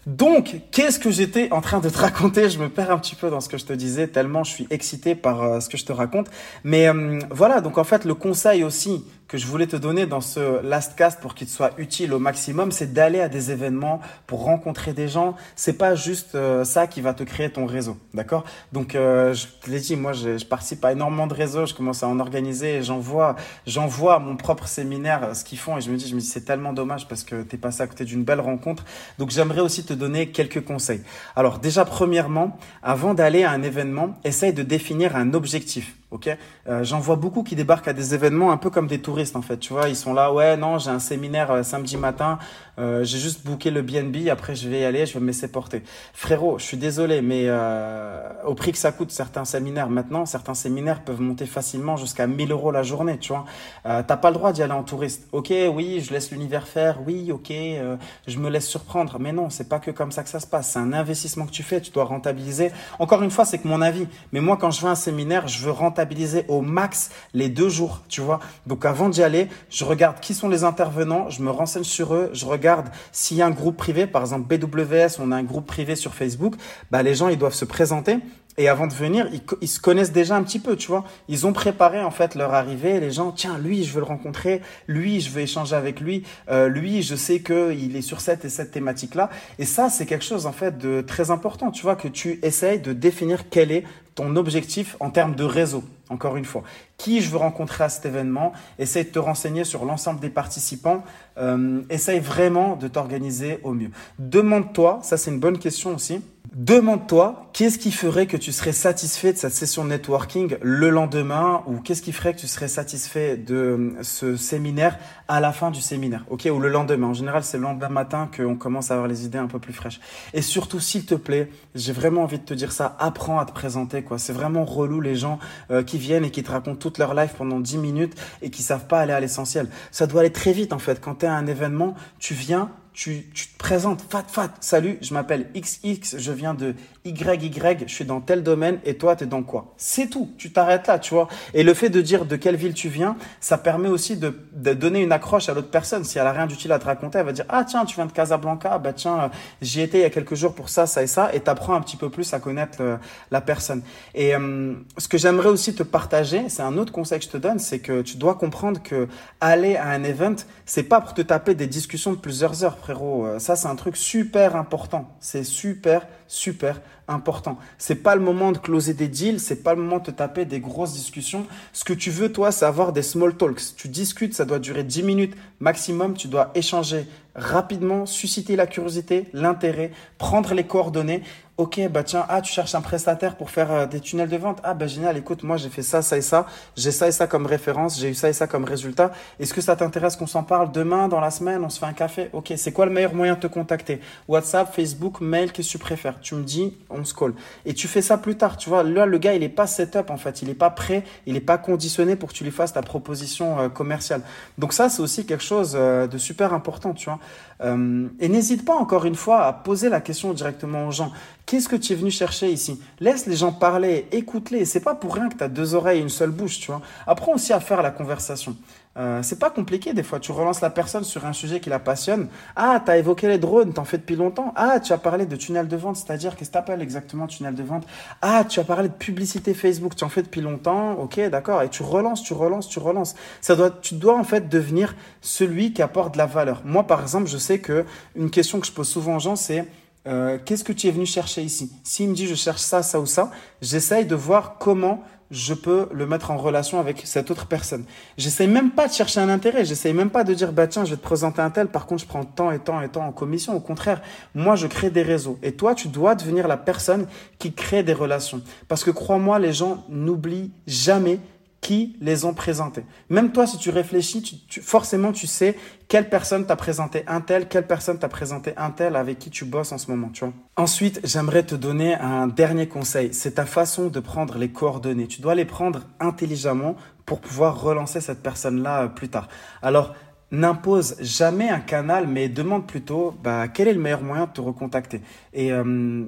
Donc, 0.05 0.55
qu'est-ce 0.71 0.99
que 0.99 1.11
j'étais 1.11 1.51
en 1.51 1.59
train 1.59 1.81
de 1.81 1.89
te 1.89 1.97
raconter? 1.97 2.49
Je 2.49 2.59
me 2.59 2.69
perds 2.69 2.91
un 2.91 2.97
petit 2.97 3.15
peu 3.15 3.29
dans 3.29 3.41
ce 3.41 3.49
que 3.49 3.57
je 3.57 3.65
te 3.65 3.73
disais, 3.73 4.07
tellement 4.07 4.45
je 4.45 4.51
suis 4.51 4.67
excité 4.69 5.15
par 5.15 5.43
euh, 5.43 5.59
ce 5.59 5.67
que 5.67 5.77
je 5.77 5.83
te 5.83 5.91
raconte. 5.91 6.27
Mais 6.63 6.87
euh, 6.87 7.19
voilà, 7.29 7.59
donc 7.59 7.77
en 7.77 7.83
fait, 7.83 8.05
le 8.05 8.13
conseil 8.13 8.63
aussi 8.63 9.03
que 9.27 9.37
je 9.37 9.45
voulais 9.45 9.67
te 9.67 9.75
donner 9.75 10.05
dans 10.05 10.21
ce 10.21 10.61
last 10.63 10.95
cast 10.95 11.19
pour 11.19 11.35
qu'il 11.35 11.47
te 11.47 11.51
soit 11.51 11.71
utile 11.77 12.13
au 12.13 12.19
maximum, 12.19 12.71
c'est 12.71 12.93
d'aller 12.93 13.19
à 13.19 13.27
des 13.27 13.51
événements 13.51 13.99
pour 14.25 14.43
rencontrer 14.43 14.93
des 14.93 15.07
gens. 15.07 15.35
C'est 15.55 15.77
pas 15.77 15.95
juste 15.95 16.35
euh, 16.35 16.63
ça 16.63 16.87
qui 16.87 17.01
va 17.01 17.13
te 17.13 17.23
créer 17.23 17.49
ton 17.49 17.65
réseau, 17.65 17.97
d'accord? 18.13 18.45
Donc 18.71 18.95
euh, 18.95 19.33
je 19.33 19.47
te 19.61 19.69
l'ai 19.69 19.79
dit, 19.79 19.95
moi 19.95 20.13
je, 20.13 20.37
je, 20.37 20.45
participe 20.45 20.83
à 20.85 20.93
énormément 20.93 21.27
de 21.27 21.33
réseaux, 21.33 21.65
je 21.65 21.73
commence 21.73 22.03
à 22.03 22.07
en 22.07 22.19
organiser 22.19 22.75
et 22.75 22.83
j'en 22.83 22.99
vois, 22.99 23.35
j'en 23.65 23.87
vois 23.87 24.15
à 24.15 24.19
mon 24.19 24.37
propre 24.37 24.67
séminaire 24.67 25.35
ce 25.35 25.43
qu'ils 25.43 25.59
font 25.59 25.77
et 25.77 25.81
je 25.81 25.91
me 25.91 25.97
dis, 25.97 26.07
je 26.07 26.15
me 26.15 26.21
dis 26.21 26.25
c'est 26.25 26.45
tellement 26.45 26.71
dommage 26.71 27.07
parce 27.07 27.23
que 27.23 27.43
t'es 27.43 27.57
passé 27.57 27.81
à 27.81 27.87
côté 27.87 28.05
d'une 28.05 28.23
belle 28.23 28.39
rencontre. 28.39 28.85
Donc 29.17 29.31
j'aimerais 29.31 29.61
aussi 29.61 29.83
te 29.83 29.93
donner 29.93 30.29
quelques 30.29 30.63
conseils. 30.63 31.01
Alors 31.35 31.59
déjà 31.59 31.83
premièrement, 31.83 32.57
avant 32.81 33.13
d'aller 33.13 33.43
à 33.43 33.51
un 33.51 33.61
événement, 33.61 34.17
essaye 34.23 34.53
de 34.53 34.63
définir 34.63 35.15
un 35.17 35.33
objectif. 35.33 35.95
Ok, 36.09 36.29
euh, 36.69 36.85
j'en 36.85 36.99
vois 36.99 37.17
beaucoup 37.17 37.43
qui 37.43 37.57
débarquent 37.57 37.89
à 37.89 37.93
des 37.93 38.13
événements 38.15 38.53
un 38.53 38.57
peu 38.57 38.69
comme 38.69 38.87
des 38.87 39.01
touristes 39.01 39.35
en 39.35 39.41
fait. 39.41 39.57
Tu 39.57 39.73
vois, 39.73 39.89
ils 39.89 39.95
sont 39.95 40.13
là, 40.13 40.31
ouais, 40.31 40.55
non, 40.55 40.77
j'ai 40.77 40.89
un 40.89 40.99
séminaire 40.99 41.51
euh, 41.51 41.63
samedi 41.63 41.97
matin, 41.97 42.39
euh, 42.79 43.03
j'ai 43.03 43.17
juste 43.17 43.45
booké 43.45 43.71
le 43.71 43.81
BNB, 43.81 44.29
après 44.29 44.55
je 44.55 44.69
vais 44.69 44.81
y 44.81 44.83
aller, 44.83 45.05
je 45.05 45.13
vais 45.13 45.19
me 45.19 45.27
laisser 45.27 45.47
porter. 45.47 45.83
Frérot, 46.13 46.59
je 46.59 46.63
suis 46.63 46.77
désolé, 46.77 47.21
mais 47.21 47.43
euh, 47.47 48.21
au 48.45 48.53
prix 48.53 48.71
que 48.71 48.77
ça 48.77 48.91
coûte 48.91 49.11
certains 49.11 49.45
séminaires 49.45 49.89
maintenant, 49.89 50.25
certains 50.25 50.53
séminaires 50.53 51.03
peuvent 51.03 51.21
monter 51.21 51.45
facilement 51.45 51.97
jusqu'à 51.97 52.27
1000 52.27 52.51
euros 52.51 52.71
la 52.71 52.83
journée. 52.83 53.17
Tu 53.17 53.29
vois, 53.29 53.45
euh, 53.85 54.03
t'as 54.05 54.17
pas 54.17 54.29
le 54.29 54.35
droit 54.35 54.51
d'y 54.51 54.61
aller 54.61 54.73
en 54.73 54.83
touriste. 54.83 55.27
Ok, 55.31 55.51
oui, 55.73 56.01
je 56.01 56.13
laisse 56.13 56.31
l'univers 56.31 56.67
faire. 56.67 56.99
Oui, 57.05 57.31
ok, 57.31 57.51
euh, 57.51 57.97
je 58.27 58.37
me 58.39 58.49
laisse 58.49 58.67
surprendre. 58.67 59.17
Mais 59.19 59.31
non, 59.31 59.49
c'est 59.49 59.69
pas 59.69 59.79
que 59.79 59.91
comme 59.91 60.11
ça 60.11 60.23
que 60.23 60.29
ça 60.29 60.39
se 60.39 60.47
passe. 60.47 60.71
C'est 60.71 60.79
un 60.79 60.93
investissement 60.93 61.45
que 61.45 61.51
tu 61.51 61.63
fais, 61.63 61.81
tu 61.81 61.91
dois 61.91 62.05
rentabiliser. 62.05 62.71
Encore 62.99 63.23
une 63.23 63.31
fois, 63.31 63.45
c'est 63.45 63.57
que 63.57 63.67
mon 63.67 63.81
avis. 63.81 64.07
Mais 64.31 64.41
moi, 64.41 64.57
quand 64.57 64.71
je 64.71 64.81
vais 64.81 64.87
à 64.87 64.91
un 64.91 64.95
séminaire, 64.95 65.47
je 65.47 65.63
veux 65.63 65.71
rentabiliser 65.71 66.45
au 66.47 66.61
max 66.61 67.09
les 67.33 67.49
deux 67.49 67.69
jours, 67.69 68.01
tu 68.09 68.21
vois. 68.21 68.39
Donc 68.65 68.85
avant 68.85 69.09
d'y 69.09 69.23
aller, 69.23 69.47
je 69.69 69.85
regarde 69.85 70.19
qui 70.19 70.33
sont 70.33 70.49
les 70.49 70.63
intervenants, 70.63 71.29
je 71.29 71.41
me 71.41 71.49
renseigne 71.49 71.83
sur 71.83 72.13
eux, 72.13 72.29
je 72.33 72.45
regarde 72.45 72.66
s'il 73.11 73.37
y 73.37 73.41
a 73.41 73.45
un 73.45 73.51
groupe 73.51 73.77
privé, 73.77 74.07
par 74.07 74.21
exemple 74.21 74.47
BWS, 74.55 75.19
on 75.19 75.31
a 75.31 75.35
un 75.35 75.43
groupe 75.43 75.65
privé 75.65 75.95
sur 75.95 76.13
Facebook, 76.13 76.55
bah 76.91 77.03
les 77.03 77.15
gens 77.15 77.29
ils 77.29 77.37
doivent 77.37 77.53
se 77.53 77.65
présenter 77.65 78.19
et 78.57 78.67
avant 78.69 78.87
de 78.87 78.93
venir, 78.93 79.29
ils, 79.61 79.67
se 79.67 79.79
connaissent 79.79 80.11
déjà 80.11 80.35
un 80.35 80.41
petit 80.41 80.57
peu, 80.57 80.75
tu 80.75 80.87
vois. 80.87 81.03
Ils 81.27 81.45
ont 81.45 81.53
préparé 81.53 82.03
en 82.03 82.09
fait 82.09 82.33
leur 82.33 82.55
arrivée. 82.55 82.99
Les 82.99 83.11
gens, 83.11 83.31
tiens, 83.31 83.59
lui, 83.59 83.83
je 83.83 83.93
veux 83.93 83.99
le 83.99 84.05
rencontrer. 84.05 84.61
Lui, 84.87 85.21
je 85.21 85.29
veux 85.29 85.41
échanger 85.41 85.75
avec 85.75 86.01
lui. 86.01 86.23
Euh, 86.49 86.67
lui, 86.67 87.03
je 87.03 87.15
sais 87.15 87.39
que 87.39 87.71
il 87.71 87.95
est 87.95 88.01
sur 88.01 88.19
cette 88.19 88.45
et 88.45 88.49
cette 88.49 88.71
thématique-là. 88.71 89.29
Et 89.59 89.65
ça, 89.65 89.89
c'est 89.89 90.07
quelque 90.07 90.25
chose 90.25 90.47
en 90.47 90.51
fait 90.51 90.79
de 90.79 91.01
très 91.01 91.29
important, 91.29 91.69
tu 91.69 91.83
vois, 91.83 91.95
que 91.95 92.07
tu 92.07 92.39
essayes 92.41 92.79
de 92.79 92.93
définir 92.93 93.49
quel 93.49 93.71
est 93.71 93.83
ton 94.15 94.35
objectif 94.35 94.97
en 94.99 95.11
termes 95.11 95.35
de 95.35 95.43
réseau. 95.43 95.83
Encore 96.09 96.37
une 96.37 96.45
fois, 96.45 96.63
qui 96.97 97.21
je 97.21 97.29
veux 97.29 97.37
rencontrer 97.37 97.83
à 97.83 97.89
cet 97.89 98.05
événement, 98.05 98.53
essaye 98.79 99.03
de 99.03 99.09
te 99.09 99.19
renseigner 99.19 99.65
sur 99.65 99.85
l'ensemble 99.85 100.19
des 100.19 100.29
participants, 100.29 101.03
euh, 101.37 101.81
essaye 101.89 102.19
vraiment 102.19 102.77
de 102.77 102.87
t'organiser 102.87 103.59
au 103.63 103.73
mieux. 103.73 103.91
Demande-toi, 104.17 104.99
ça 105.03 105.17
c'est 105.17 105.29
une 105.29 105.39
bonne 105.39 105.59
question 105.59 105.93
aussi, 105.93 106.21
demande-toi 106.57 107.49
qu'est-ce 107.53 107.77
qui 107.77 107.91
ferait 107.91 108.25
que 108.25 108.35
tu 108.35 108.51
serais 108.51 108.71
satisfait 108.71 109.31
de 109.31 109.37
cette 109.37 109.53
session 109.53 109.83
de 109.83 109.89
networking 109.89 110.57
le 110.63 110.89
lendemain 110.89 111.61
ou 111.67 111.79
qu'est-ce 111.79 112.01
qui 112.01 112.11
ferait 112.11 112.33
que 112.33 112.39
tu 112.39 112.47
serais 112.47 112.67
satisfait 112.67 113.37
de 113.37 113.93
ce 114.01 114.35
séminaire 114.37 114.97
à 115.27 115.39
la 115.39 115.53
fin 115.53 115.69
du 115.69 115.81
séminaire, 115.81 116.25
ok, 116.31 116.49
ou 116.51 116.59
le 116.59 116.69
lendemain? 116.69 117.07
En 117.07 117.13
général, 117.13 117.43
c'est 117.43 117.57
le 117.57 117.63
lendemain 117.63 117.89
matin 117.89 118.27
qu'on 118.35 118.55
commence 118.55 118.89
à 118.89 118.95
avoir 118.95 119.07
les 119.07 119.23
idées 119.23 119.37
un 119.37 119.45
peu 119.45 119.59
plus 119.59 119.71
fraîches. 119.71 119.99
Et 120.33 120.41
surtout, 120.41 120.79
s'il 120.79 121.05
te 121.05 121.13
plaît, 121.13 121.51
j'ai 121.75 121.93
vraiment 121.93 122.23
envie 122.23 122.39
de 122.39 122.43
te 122.43 122.55
dire 122.55 122.71
ça, 122.71 122.95
apprends 122.99 123.37
à 123.37 123.45
te 123.45 123.51
présenter, 123.51 124.01
quoi. 124.01 124.17
C'est 124.17 124.33
vraiment 124.33 124.65
relou 124.65 124.99
les 124.99 125.15
gens 125.15 125.37
euh, 125.69 125.83
qui 125.83 125.99
viennent 125.99 126.25
et 126.25 126.31
qui 126.31 126.41
te 126.41 126.49
racontent 126.49 126.79
toute 126.79 126.97
leur 126.97 127.13
life 127.13 127.35
pendant 127.37 127.59
10 127.59 127.77
minutes 127.77 128.15
et 128.41 128.49
qui 128.49 128.63
savent 128.63 128.87
pas 128.87 128.99
aller 129.01 129.13
à 129.13 129.19
l'essentiel. 129.19 129.69
Ça 129.91 130.07
doit 130.07 130.21
aller 130.21 130.31
très 130.31 130.53
vite, 130.53 130.73
en 130.73 130.79
fait. 130.79 130.99
Quand 130.99 131.19
tu 131.19 131.25
es 131.25 131.29
à 131.29 131.35
un 131.35 131.45
événement, 131.45 131.93
tu 132.17 132.33
viens, 132.33 132.71
tu, 132.97 133.27
tu, 133.31 133.47
te 133.47 133.57
présentes, 133.59 134.01
fat, 134.09 134.23
fat, 134.27 134.49
salut, 134.59 134.97
je 135.01 135.13
m'appelle 135.13 135.51
XX, 135.55 136.17
je 136.17 136.31
viens 136.31 136.55
de 136.55 136.73
YY, 137.05 137.51
je 137.85 137.93
suis 137.93 138.05
dans 138.05 138.21
tel 138.21 138.41
domaine 138.41 138.79
et 138.85 138.95
toi, 138.97 139.15
tu 139.15 139.25
es 139.25 139.27
dans 139.27 139.43
quoi? 139.43 139.75
C'est 139.77 140.07
tout, 140.07 140.31
tu 140.39 140.51
t'arrêtes 140.51 140.87
là, 140.87 140.97
tu 140.97 141.13
vois. 141.13 141.27
Et 141.53 141.61
le 141.61 141.75
fait 141.75 141.89
de 141.89 142.01
dire 142.01 142.25
de 142.25 142.35
quelle 142.35 142.55
ville 142.55 142.73
tu 142.73 142.89
viens, 142.89 143.15
ça 143.39 143.59
permet 143.59 143.87
aussi 143.87 144.17
de, 144.17 144.35
de 144.51 144.73
donner 144.73 145.03
une 145.03 145.11
accroche 145.11 145.47
à 145.47 145.53
l'autre 145.53 145.69
personne. 145.69 146.03
Si 146.05 146.17
elle 146.17 146.25
a 146.25 146.31
rien 146.31 146.47
d'utile 146.47 146.71
à 146.71 146.79
te 146.79 146.85
raconter, 146.85 147.19
elle 147.19 147.27
va 147.27 147.33
dire, 147.33 147.45
ah 147.49 147.63
tiens, 147.65 147.85
tu 147.85 147.93
viens 147.93 148.07
de 148.07 148.11
Casablanca, 148.11 148.79
bah 148.79 148.93
tiens, 148.93 149.29
j'y 149.61 149.81
étais 149.81 149.99
il 149.99 150.01
y 150.01 150.05
a 150.05 150.09
quelques 150.09 150.33
jours 150.33 150.55
pour 150.55 150.69
ça, 150.69 150.87
ça 150.87 151.03
et 151.03 151.07
ça, 151.07 151.29
et 151.35 151.39
t'apprends 151.39 151.75
un 151.75 151.81
petit 151.81 151.97
peu 151.97 152.09
plus 152.09 152.33
à 152.33 152.39
connaître 152.39 152.81
le, 152.81 152.97
la 153.29 153.41
personne. 153.41 153.83
Et 154.15 154.35
euh, 154.35 154.73
ce 154.97 155.07
que 155.07 155.19
j'aimerais 155.19 155.49
aussi 155.49 155.75
te 155.75 155.83
partager, 155.83 156.49
c'est 156.49 156.63
un 156.63 156.79
autre 156.79 156.91
conseil 156.91 157.19
que 157.19 157.25
je 157.25 157.29
te 157.29 157.37
donne, 157.37 157.59
c'est 157.59 157.77
que 157.77 158.01
tu 158.01 158.17
dois 158.17 158.33
comprendre 158.33 158.81
que 158.81 159.07
aller 159.39 159.75
à 159.75 159.89
un 159.89 160.03
event, 160.03 160.35
c'est 160.65 160.81
pas 160.81 160.99
pour 160.99 161.13
te 161.13 161.21
taper 161.21 161.53
des 161.53 161.67
discussions 161.67 162.11
de 162.11 162.17
plusieurs 162.17 162.63
heures 162.63 162.77
frérot. 162.87 163.25
Euh, 163.25 163.39
ça, 163.39 163.57
c'est 163.57 163.67
un 163.67 163.75
truc 163.75 163.97
super 163.97 164.55
important. 164.55 165.09
C'est 165.19 165.43
super, 165.43 166.07
super 166.27 166.79
important. 167.09 167.57
C'est 167.77 167.95
pas 167.95 168.15
le 168.15 168.21
moment 168.21 168.53
de 168.53 168.57
closer 168.57 168.93
des 168.93 169.09
deals, 169.09 169.41
c'est 169.41 169.61
pas 169.61 169.75
le 169.75 169.81
moment 169.81 169.99
de 169.99 170.11
taper 170.11 170.45
des 170.45 170.61
grosses 170.61 170.93
discussions. 170.93 171.45
Ce 171.73 171.83
que 171.83 171.93
tu 171.93 172.11
veux, 172.11 172.31
toi, 172.31 172.51
c'est 172.51 172.65
avoir 172.65 172.93
des 172.93 173.01
small 173.01 173.35
talks. 173.35 173.75
Tu 173.75 173.89
discutes, 173.89 174.33
ça 174.33 174.45
doit 174.45 174.59
durer 174.59 174.83
10 174.83 175.03
minutes 175.03 175.35
maximum. 175.59 176.15
Tu 176.15 176.29
dois 176.29 176.51
échanger 176.55 177.05
rapidement, 177.35 178.05
susciter 178.05 178.55
la 178.55 178.67
curiosité, 178.67 179.25
l'intérêt, 179.33 179.91
prendre 180.17 180.53
les 180.53 180.65
coordonnées 180.65 181.23
Ok, 181.57 181.81
bah 181.89 182.03
tiens, 182.03 182.23
ah, 182.29 182.39
tu 182.39 182.53
cherches 182.53 182.75
un 182.75 182.81
prestataire 182.81 183.35
pour 183.35 183.49
faire 183.49 183.71
euh, 183.71 183.85
des 183.87 183.99
tunnels 183.99 184.29
de 184.29 184.37
vente. 184.37 184.59
Ah, 184.63 184.75
bah 184.75 184.85
génial, 184.85 185.17
écoute, 185.17 185.41
moi 185.41 185.57
j'ai 185.57 185.69
fait 185.69 185.81
ça, 185.81 186.03
ça 186.03 186.15
et 186.15 186.21
ça. 186.21 186.45
J'ai 186.75 186.91
ça 186.91 187.07
et 187.07 187.11
ça 187.11 187.25
comme 187.25 187.47
référence, 187.47 187.99
j'ai 187.99 188.09
eu 188.11 188.13
ça 188.13 188.29
et 188.29 188.33
ça 188.33 188.45
comme 188.45 188.63
résultat. 188.63 189.11
Est-ce 189.39 189.55
que 189.55 189.61
ça 189.61 189.75
t'intéresse 189.75 190.15
qu'on 190.15 190.27
s'en 190.27 190.43
parle 190.43 190.71
demain, 190.71 191.07
dans 191.07 191.19
la 191.19 191.31
semaine, 191.31 191.63
on 191.65 191.69
se 191.69 191.79
fait 191.79 191.87
un 191.87 191.93
café? 191.93 192.29
Ok, 192.31 192.53
c'est 192.57 192.71
quoi 192.71 192.85
le 192.85 192.91
meilleur 192.91 193.15
moyen 193.15 193.33
de 193.33 193.39
te 193.39 193.47
contacter? 193.47 194.01
WhatsApp, 194.27 194.71
Facebook, 194.71 195.19
mail, 195.19 195.51
qu'est-ce 195.51 195.69
que 195.69 195.71
tu 195.71 195.77
préfères? 195.79 196.19
Tu 196.21 196.35
me 196.35 196.43
dis, 196.43 196.77
on 196.91 197.03
se 197.03 197.15
colle. 197.15 197.33
Et 197.65 197.73
tu 197.73 197.87
fais 197.87 198.03
ça 198.03 198.19
plus 198.19 198.37
tard, 198.37 198.55
tu 198.57 198.69
vois. 198.69 198.83
Là, 198.83 199.07
le 199.07 199.17
gars, 199.17 199.33
il 199.33 199.41
est 199.41 199.49
pas 199.49 199.65
set-up 199.65 200.11
en 200.11 200.17
fait, 200.17 200.43
il 200.43 200.49
est 200.51 200.53
pas 200.53 200.69
prêt, 200.69 201.03
il 201.25 201.35
est 201.35 201.41
pas 201.41 201.57
conditionné 201.57 202.15
pour 202.15 202.29
que 202.29 202.35
tu 202.35 202.43
lui 202.43 202.51
fasses 202.51 202.73
ta 202.73 202.83
proposition 202.83 203.59
euh, 203.59 203.67
commerciale. 203.67 204.21
Donc 204.59 204.73
ça, 204.73 204.89
c'est 204.89 205.01
aussi 205.01 205.25
quelque 205.25 205.43
chose 205.43 205.73
euh, 205.73 206.05
de 206.05 206.19
super 206.19 206.53
important, 206.53 206.93
tu 206.93 207.09
vois. 207.09 207.17
Euh, 207.61 208.07
et 208.19 208.29
n'hésite 208.29 208.65
pas 208.65 208.75
encore 208.75 209.05
une 209.05 209.15
fois 209.15 209.45
à 209.45 209.53
poser 209.53 209.89
la 209.89 210.01
question 210.01 210.33
directement 210.33 210.87
aux 210.87 210.91
gens. 210.91 211.11
Qu'est-ce 211.45 211.69
que 211.69 211.75
tu 211.75 211.93
es 211.93 211.95
venu 211.95 212.11
chercher 212.11 212.51
ici? 212.51 212.79
Laisse 212.99 213.25
les 213.25 213.35
gens 213.35 213.51
parler, 213.51 214.07
écoute-les. 214.11 214.65
C'est 214.65 214.81
pas 214.81 214.95
pour 214.95 215.15
rien 215.15 215.29
que 215.29 215.37
tu 215.37 215.43
as 215.43 215.47
deux 215.47 215.73
oreilles 215.73 215.99
et 215.99 216.03
une 216.03 216.09
seule 216.09 216.31
bouche, 216.31 216.59
tu 216.59 216.71
vois. 216.71 216.81
Apprends 217.05 217.33
aussi 217.33 217.53
à 217.53 217.59
faire 217.59 217.81
la 217.81 217.91
conversation. 217.91 218.55
Euh, 218.97 219.21
c'est 219.21 219.37
pas 219.37 219.49
compliqué 219.49 219.93
des 219.93 220.03
fois. 220.03 220.19
Tu 220.19 220.31
relances 220.31 220.61
la 220.61 220.69
personne 220.69 221.03
sur 221.03 221.25
un 221.25 221.33
sujet 221.33 221.59
qui 221.59 221.69
la 221.69 221.79
passionne. 221.79 222.29
Ah, 222.55 222.81
tu 222.83 222.91
as 222.91 222.97
évoqué 222.97 223.27
les 223.27 223.37
drones, 223.37 223.73
t'en 223.73 223.85
fais 223.85 223.97
depuis 223.97 224.15
longtemps. 224.15 224.53
Ah, 224.55 224.79
tu 224.79 224.91
as 224.91 224.97
parlé 224.97 225.25
de 225.25 225.35
tunnel 225.35 225.67
de 225.67 225.77
vente, 225.77 225.97
c'est-à-dire 225.97 226.35
qu'est-ce 226.35 226.49
que 226.49 226.53
t'appelles 226.53 226.81
exactement 226.81 227.27
tunnel 227.27 227.53
de 227.53 227.63
vente? 227.63 227.85
Ah, 228.21 228.43
tu 228.47 228.59
as 228.59 228.63
parlé 228.63 228.89
de 228.89 228.93
publicité 228.93 229.53
Facebook, 229.53 229.95
tu 229.95 230.03
en 230.03 230.09
fais 230.09 230.23
depuis 230.23 230.41
longtemps. 230.41 230.93
Ok, 230.93 231.19
d'accord. 231.29 231.61
Et 231.61 231.69
tu 231.69 231.83
relances, 231.83 232.23
tu 232.23 232.33
relances, 232.33 232.67
tu 232.67 232.79
relances. 232.79 233.15
Ça 233.41 233.55
doit, 233.55 233.69
tu 233.69 233.95
dois 233.95 234.17
en 234.17 234.23
fait 234.23 234.49
devenir 234.49 234.95
celui 235.21 235.73
qui 235.73 235.81
apporte 235.81 236.13
de 236.13 236.17
la 236.17 236.25
valeur. 236.25 236.61
Moi, 236.65 236.83
par 236.83 237.01
exemple, 237.01 237.27
je 237.27 237.37
sais 237.37 237.59
que 237.59 237.85
une 238.15 238.31
question 238.31 238.59
que 238.59 238.65
je 238.65 238.71
pose 238.71 238.87
souvent 238.87 239.17
aux 239.17 239.19
gens, 239.19 239.35
c'est 239.35 239.67
euh, 240.07 240.37
qu'est-ce 240.43 240.63
que 240.63 240.73
tu 240.73 240.87
es 240.87 240.91
venu 240.91 241.05
chercher 241.05 241.43
ici? 241.43 241.71
S'il 241.83 242.09
me 242.09 242.15
dit 242.15 242.27
je 242.27 242.35
cherche 242.35 242.61
ça, 242.61 242.81
ça 242.81 242.99
ou 242.99 243.05
ça, 243.05 243.29
j'essaye 243.61 244.05
de 244.05 244.15
voir 244.15 244.55
comment 244.57 245.03
je 245.31 245.53
peux 245.53 245.87
le 245.91 246.05
mettre 246.05 246.31
en 246.31 246.37
relation 246.37 246.79
avec 246.79 247.01
cette 247.05 247.31
autre 247.31 247.47
personne. 247.47 247.83
J'essaye 248.17 248.47
même 248.47 248.71
pas 248.71 248.87
de 248.87 248.93
chercher 248.93 249.19
un 249.19 249.29
intérêt, 249.29 249.65
j'essaye 249.65 249.93
même 249.93 250.09
pas 250.09 250.23
de 250.23 250.33
dire 250.33 250.53
bah 250.53 250.67
tiens, 250.67 250.85
je 250.85 250.91
vais 250.91 250.97
te 250.97 251.03
présenter 251.03 251.41
un 251.41 251.49
tel, 251.49 251.67
par 251.67 251.85
contre 251.85 252.03
je 252.03 252.07
prends 252.07 252.23
tant 252.23 252.51
et 252.51 252.59
tant 252.59 252.81
et 252.81 252.89
tant 252.89 253.05
en 253.05 253.11
commission. 253.11 253.55
Au 253.55 253.59
contraire, 253.59 254.01
moi 254.35 254.55
je 254.55 254.67
crée 254.67 254.89
des 254.89 255.03
réseaux 255.03 255.37
et 255.43 255.53
toi 255.53 255.75
tu 255.75 255.87
dois 255.87 256.15
devenir 256.15 256.47
la 256.47 256.57
personne 256.57 257.07
qui 257.39 257.53
crée 257.53 257.83
des 257.83 257.93
relations. 257.93 258.41
Parce 258.67 258.83
que 258.83 258.91
crois-moi, 258.91 259.39
les 259.39 259.53
gens 259.53 259.83
n'oublient 259.89 260.51
jamais 260.65 261.19
qui 261.61 261.97
les 262.01 262.25
ont 262.25 262.33
présentés. 262.33 262.83
Même 263.09 263.31
toi, 263.31 263.47
si 263.47 263.57
tu 263.57 263.69
réfléchis, 263.69 264.45
forcément, 264.61 265.11
tu 265.11 265.27
sais 265.27 265.55
quelle 265.87 266.09
personne 266.09 266.45
t'a 266.45 266.55
présenté 266.55 267.03
un 267.07 267.21
tel, 267.21 267.47
quelle 267.47 267.65
personne 267.65 267.97
t'a 267.97 268.09
présenté 268.09 268.53
un 268.57 268.71
tel 268.71 268.95
avec 268.95 269.19
qui 269.19 269.29
tu 269.29 269.45
bosses 269.45 269.71
en 269.71 269.77
ce 269.77 269.89
moment, 269.89 270.09
tu 270.09 270.23
vois. 270.25 270.33
Ensuite, 270.55 270.99
j'aimerais 271.03 271.43
te 271.43 271.55
donner 271.55 271.95
un 271.95 272.27
dernier 272.27 272.67
conseil. 272.67 273.13
C'est 273.13 273.35
ta 273.35 273.45
façon 273.45 273.87
de 273.87 273.99
prendre 273.99 274.37
les 274.37 274.49
coordonnées. 274.49 275.07
Tu 275.07 275.21
dois 275.21 275.35
les 275.35 275.45
prendre 275.45 275.83
intelligemment 275.99 276.75
pour 277.05 277.21
pouvoir 277.21 277.61
relancer 277.61 278.01
cette 278.01 278.21
personne-là 278.21 278.83
euh, 278.83 278.87
plus 278.87 279.09
tard. 279.09 279.27
Alors, 279.61 279.95
n'impose 280.31 280.97
jamais 280.99 281.49
un 281.49 281.61
canal, 281.61 282.05
mais 282.07 282.27
demande 282.27 282.67
plutôt 282.67 283.15
bah, 283.23 283.47
quel 283.47 283.67
est 283.67 283.73
le 283.73 283.79
meilleur 283.79 284.03
moyen 284.03 284.25
de 284.25 284.31
te 284.31 284.41
recontacter? 284.41 285.01
Et 285.33 285.51
euh, 285.51 286.05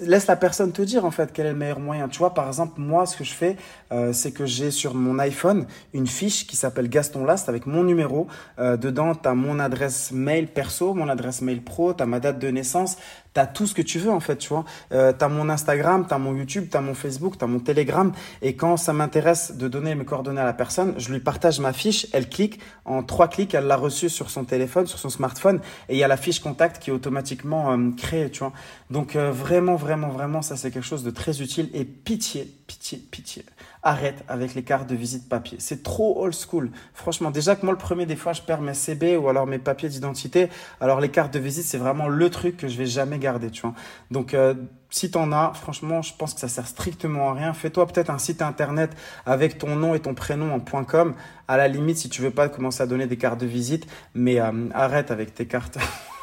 laisse 0.00 0.26
la 0.26 0.36
personne 0.36 0.72
te 0.72 0.82
dire 0.82 1.04
en 1.04 1.10
fait 1.10 1.32
quel 1.32 1.46
est 1.46 1.52
le 1.52 1.56
meilleur 1.56 1.80
moyen. 1.80 2.08
Tu 2.08 2.18
vois, 2.18 2.34
par 2.34 2.46
exemple, 2.46 2.80
moi, 2.80 3.06
ce 3.06 3.16
que 3.16 3.24
je 3.24 3.32
fais, 3.32 3.56
euh, 3.92 4.12
c'est 4.12 4.32
que 4.32 4.46
j'ai 4.46 4.70
sur 4.70 4.94
mon 4.94 5.18
iPhone 5.18 5.66
une 5.92 6.06
fiche 6.06 6.46
qui 6.46 6.56
s'appelle 6.56 6.88
Gaston 6.88 7.24
Last 7.24 7.48
avec 7.48 7.66
mon 7.66 7.84
numéro. 7.84 8.26
Euh, 8.58 8.76
dedans, 8.76 9.14
tu 9.14 9.28
as 9.28 9.34
mon 9.34 9.58
adresse 9.58 10.12
mail 10.12 10.48
perso, 10.48 10.94
mon 10.94 11.08
adresse 11.08 11.42
mail 11.42 11.62
pro, 11.62 11.92
tu 11.94 12.02
as 12.02 12.06
ma 12.06 12.20
date 12.20 12.38
de 12.38 12.48
naissance, 12.48 12.96
tu 13.36 13.40
as 13.40 13.46
tout 13.46 13.66
ce 13.66 13.74
que 13.74 13.82
tu 13.82 13.98
veux 13.98 14.10
en 14.10 14.20
fait, 14.20 14.36
tu 14.36 14.48
vois. 14.48 14.64
Euh, 14.92 15.12
tu 15.12 15.22
as 15.22 15.28
mon 15.28 15.50
Instagram, 15.50 16.06
tu 16.08 16.14
as 16.14 16.18
mon 16.18 16.34
YouTube, 16.34 16.68
tu 16.70 16.76
as 16.76 16.80
mon 16.80 16.94
Facebook, 16.94 17.36
tu 17.36 17.44
as 17.44 17.46
mon 17.46 17.58
Telegram. 17.58 18.10
Et 18.40 18.56
quand 18.56 18.78
ça 18.78 18.94
m'intéresse 18.94 19.56
de 19.56 19.68
donner 19.68 19.94
mes 19.94 20.06
coordonnées 20.06 20.40
à 20.40 20.46
la 20.46 20.54
personne, 20.54 20.94
je 20.96 21.12
lui 21.12 21.20
partage 21.20 21.60
ma 21.60 21.74
fiche, 21.74 22.06
elle 22.12 22.30
clique, 22.30 22.60
en 22.86 23.02
trois 23.02 23.28
clics, 23.28 23.54
elle 23.54 23.66
l'a 23.66 23.76
reçue 23.76 24.08
sur 24.08 24.30
son 24.30 24.44
téléphone, 24.44 24.86
sur 24.86 24.98
son 24.98 25.10
smartphone, 25.10 25.60
et 25.90 25.94
il 25.94 25.98
y 25.98 26.04
a 26.04 26.08
la 26.08 26.16
fiche 26.16 26.40
contact 26.40 26.82
qui 26.82 26.90
est 26.90 26.92
automatiquement 26.94 27.72
euh, 27.72 27.90
créée, 27.96 28.30
tu 28.30 28.38
vois. 28.38 28.52
Donc 28.90 29.16
euh, 29.16 29.30
vraiment, 29.30 29.76
vraiment, 29.76 30.08
vraiment, 30.08 30.40
ça 30.40 30.56
c'est 30.56 30.70
quelque 30.70 30.86
chose 30.86 31.04
de 31.04 31.10
très 31.10 31.42
utile. 31.42 31.68
Et 31.74 31.84
pitié, 31.84 32.55
pitié, 32.66 32.98
pitié 32.98 33.44
arrête 33.86 34.24
avec 34.26 34.54
les 34.56 34.64
cartes 34.64 34.88
de 34.88 34.96
visite 34.96 35.28
papier. 35.28 35.58
C'est 35.60 35.84
trop 35.84 36.20
old 36.20 36.34
school. 36.34 36.70
Franchement, 36.92 37.30
déjà 37.30 37.54
que 37.54 37.64
moi, 37.64 37.72
le 37.72 37.78
premier, 37.78 38.04
des 38.04 38.16
fois, 38.16 38.32
je 38.32 38.42
perds 38.42 38.60
mes 38.60 38.74
CB 38.74 39.16
ou 39.16 39.28
alors 39.28 39.46
mes 39.46 39.58
papiers 39.58 39.88
d'identité. 39.88 40.48
Alors, 40.80 41.00
les 41.00 41.08
cartes 41.08 41.32
de 41.32 41.38
visite, 41.38 41.64
c'est 41.64 41.78
vraiment 41.78 42.08
le 42.08 42.28
truc 42.28 42.56
que 42.56 42.66
je 42.66 42.76
vais 42.76 42.86
jamais 42.86 43.18
garder, 43.18 43.50
tu 43.50 43.62
vois. 43.62 43.74
Donc, 44.10 44.34
euh, 44.34 44.54
si 44.90 45.10
tu 45.10 45.18
en 45.18 45.30
as, 45.30 45.52
franchement, 45.54 46.02
je 46.02 46.12
pense 46.18 46.34
que 46.34 46.40
ça 46.40 46.48
sert 46.48 46.66
strictement 46.66 47.30
à 47.30 47.34
rien. 47.34 47.52
Fais-toi 47.52 47.86
peut-être 47.86 48.10
un 48.10 48.18
site 48.18 48.42
internet 48.42 48.90
avec 49.24 49.56
ton 49.56 49.76
nom 49.76 49.94
et 49.94 50.00
ton 50.00 50.14
prénom 50.14 50.52
en 50.52 50.84
.com. 50.84 51.14
À 51.46 51.56
la 51.56 51.68
limite, 51.68 51.98
si 51.98 52.08
tu 52.08 52.22
veux 52.22 52.32
pas 52.32 52.48
commencer 52.48 52.82
à 52.82 52.86
donner 52.86 53.06
des 53.06 53.16
cartes 53.16 53.40
de 53.40 53.46
visite, 53.46 53.86
mais 54.14 54.40
euh, 54.40 54.68
arrête 54.74 55.12
avec 55.12 55.32
tes 55.32 55.46
cartes. 55.46 55.78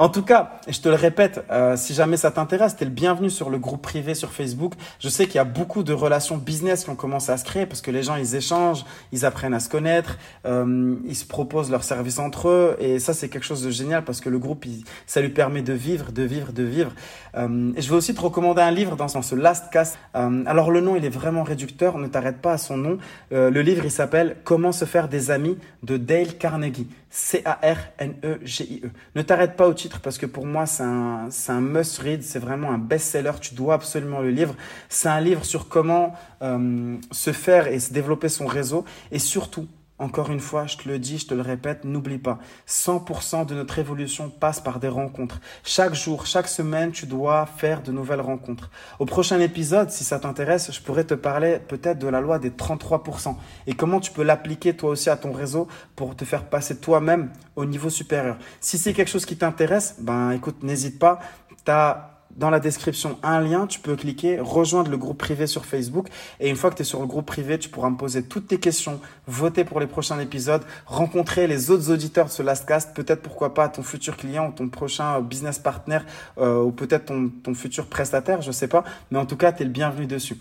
En 0.00 0.08
tout 0.08 0.22
cas, 0.22 0.52
je 0.66 0.80
te 0.80 0.88
le 0.88 0.94
répète, 0.94 1.44
euh, 1.50 1.76
si 1.76 1.92
jamais 1.92 2.16
ça 2.16 2.30
t'intéresse, 2.30 2.74
tu 2.74 2.84
es 2.84 2.86
le 2.86 2.90
bienvenu 2.90 3.28
sur 3.28 3.50
le 3.50 3.58
groupe 3.58 3.82
privé 3.82 4.14
sur 4.14 4.32
Facebook. 4.32 4.72
Je 4.98 5.10
sais 5.10 5.26
qu'il 5.26 5.34
y 5.34 5.40
a 5.40 5.44
beaucoup 5.44 5.82
de 5.82 5.92
relations 5.92 6.38
business 6.38 6.84
qui 6.84 6.90
ont 6.90 6.96
commencé 6.96 7.30
à 7.30 7.36
se 7.36 7.44
créer 7.44 7.66
parce 7.66 7.82
que 7.82 7.90
les 7.90 8.02
gens, 8.02 8.16
ils 8.16 8.34
échangent, 8.34 8.86
ils 9.12 9.26
apprennent 9.26 9.52
à 9.52 9.60
se 9.60 9.68
connaître, 9.68 10.16
euh, 10.46 10.94
ils 11.04 11.14
se 11.14 11.26
proposent 11.26 11.70
leurs 11.70 11.84
services 11.84 12.18
entre 12.18 12.48
eux. 12.48 12.76
Et 12.80 12.98
ça, 12.98 13.12
c'est 13.12 13.28
quelque 13.28 13.44
chose 13.44 13.62
de 13.62 13.70
génial 13.70 14.02
parce 14.02 14.22
que 14.22 14.30
le 14.30 14.38
groupe, 14.38 14.64
ça 15.06 15.20
lui 15.20 15.28
permet 15.28 15.60
de 15.60 15.74
vivre, 15.74 16.12
de 16.12 16.22
vivre, 16.22 16.54
de 16.54 16.62
vivre. 16.62 16.92
Euh, 17.34 17.70
et 17.76 17.82
je 17.82 17.90
vais 17.90 17.96
aussi 17.96 18.14
te 18.14 18.22
recommander 18.22 18.62
un 18.62 18.70
livre 18.70 18.96
dans 18.96 19.08
ce 19.08 19.34
Last 19.34 19.70
Cast. 19.70 19.98
alors 20.14 20.70
le 20.70 20.80
nom, 20.80 20.96
il 20.96 21.04
est 21.04 21.10
vraiment 21.10 21.42
réducteur, 21.42 21.98
ne 21.98 22.06
t'arrête 22.06 22.38
pas 22.38 22.54
à 22.54 22.58
son 22.58 22.78
nom. 22.78 22.96
le 23.30 23.60
livre, 23.60 23.84
il 23.84 23.90
s'appelle 23.90 24.38
Comment 24.44 24.72
se 24.72 24.86
faire 24.86 25.08
des 25.08 25.30
amis 25.30 25.58
de 25.82 25.98
Dale 25.98 26.38
Carnegie. 26.38 26.86
C-A-R-N-E-G-I-E. 27.10 28.86
-E. 28.86 28.90
Ne 29.16 29.22
t'arrête 29.22 29.56
pas 29.56 29.66
au 29.66 29.74
titre 29.74 30.00
parce 30.00 30.16
que 30.16 30.26
pour 30.26 30.46
moi, 30.46 30.66
c'est 30.66 30.84
un, 30.84 31.28
un 31.48 31.60
must-read, 31.60 32.22
c'est 32.22 32.38
vraiment 32.38 32.70
un 32.70 32.78
best-seller, 32.78 33.32
tu 33.40 33.54
dois 33.54 33.74
absolument 33.74 34.20
le 34.20 34.30
lire. 34.30 34.54
C'est 34.88 35.08
un 35.08 35.20
livre 35.20 35.44
sur 35.44 35.68
comment 35.68 36.14
euh, 36.42 36.96
se 37.10 37.32
faire 37.32 37.66
et 37.66 37.80
se 37.80 37.92
développer 37.92 38.28
son 38.28 38.46
réseau 38.46 38.84
et 39.10 39.18
surtout, 39.18 39.66
encore 40.00 40.30
une 40.30 40.40
fois, 40.40 40.66
je 40.66 40.78
te 40.78 40.88
le 40.88 40.98
dis, 40.98 41.18
je 41.18 41.26
te 41.26 41.34
le 41.34 41.42
répète, 41.42 41.84
n'oublie 41.84 42.18
pas, 42.18 42.38
100% 42.66 43.46
de 43.46 43.54
notre 43.54 43.78
évolution 43.78 44.30
passe 44.30 44.60
par 44.60 44.80
des 44.80 44.88
rencontres. 44.88 45.40
Chaque 45.62 45.94
jour, 45.94 46.26
chaque 46.26 46.48
semaine, 46.48 46.90
tu 46.90 47.06
dois 47.06 47.44
faire 47.46 47.82
de 47.82 47.92
nouvelles 47.92 48.22
rencontres. 48.22 48.70
Au 48.98 49.04
prochain 49.04 49.38
épisode, 49.40 49.90
si 49.90 50.02
ça 50.02 50.18
t'intéresse, 50.18 50.72
je 50.72 50.80
pourrais 50.80 51.04
te 51.04 51.14
parler 51.14 51.58
peut-être 51.58 51.98
de 51.98 52.08
la 52.08 52.20
loi 52.20 52.38
des 52.38 52.50
33% 52.50 53.36
et 53.66 53.74
comment 53.74 54.00
tu 54.00 54.10
peux 54.10 54.22
l'appliquer 54.22 54.74
toi 54.74 54.90
aussi 54.90 55.10
à 55.10 55.16
ton 55.16 55.32
réseau 55.32 55.68
pour 55.96 56.16
te 56.16 56.24
faire 56.24 56.44
passer 56.44 56.78
toi-même 56.78 57.30
au 57.54 57.66
niveau 57.66 57.90
supérieur. 57.90 58.38
Si 58.60 58.78
c'est 58.78 58.94
quelque 58.94 59.10
chose 59.10 59.26
qui 59.26 59.36
t'intéresse, 59.36 59.96
ben 60.00 60.30
écoute, 60.30 60.62
n'hésite 60.62 60.98
pas. 60.98 61.20
Tu 61.64 61.70
as 61.70 62.19
dans 62.36 62.50
la 62.50 62.60
description 62.60 63.18
un 63.22 63.40
lien, 63.40 63.66
tu 63.66 63.80
peux 63.80 63.96
cliquer, 63.96 64.38
rejoindre 64.40 64.90
le 64.90 64.96
groupe 64.96 65.18
privé 65.18 65.46
sur 65.46 65.66
Facebook. 65.66 66.08
Et 66.38 66.48
une 66.48 66.56
fois 66.56 66.70
que 66.70 66.76
tu 66.76 66.82
es 66.82 66.84
sur 66.84 67.00
le 67.00 67.06
groupe 67.06 67.26
privé, 67.26 67.58
tu 67.58 67.68
pourras 67.68 67.90
me 67.90 67.96
poser 67.96 68.22
toutes 68.22 68.48
tes 68.48 68.58
questions, 68.58 69.00
voter 69.26 69.64
pour 69.64 69.80
les 69.80 69.86
prochains 69.86 70.18
épisodes, 70.20 70.62
rencontrer 70.86 71.46
les 71.46 71.70
autres 71.70 71.90
auditeurs 71.90 72.26
de 72.26 72.30
ce 72.30 72.42
Lastcast, 72.42 72.94
peut-être 72.94 73.22
pourquoi 73.22 73.54
pas 73.54 73.68
ton 73.68 73.82
futur 73.82 74.16
client 74.16 74.48
ou 74.48 74.52
ton 74.52 74.68
prochain 74.68 75.20
business 75.20 75.58
partner 75.58 75.98
euh, 76.38 76.62
ou 76.62 76.70
peut-être 76.70 77.06
ton, 77.06 77.54
futur 77.54 77.86
prestataire, 77.86 78.42
je 78.42 78.52
sais 78.52 78.68
pas. 78.68 78.84
Mais 79.10 79.18
en 79.18 79.26
tout 79.26 79.36
cas, 79.36 79.52
tu 79.52 79.62
es 79.62 79.66
le 79.66 79.72
bienvenu 79.72 80.06
dessus. 80.06 80.36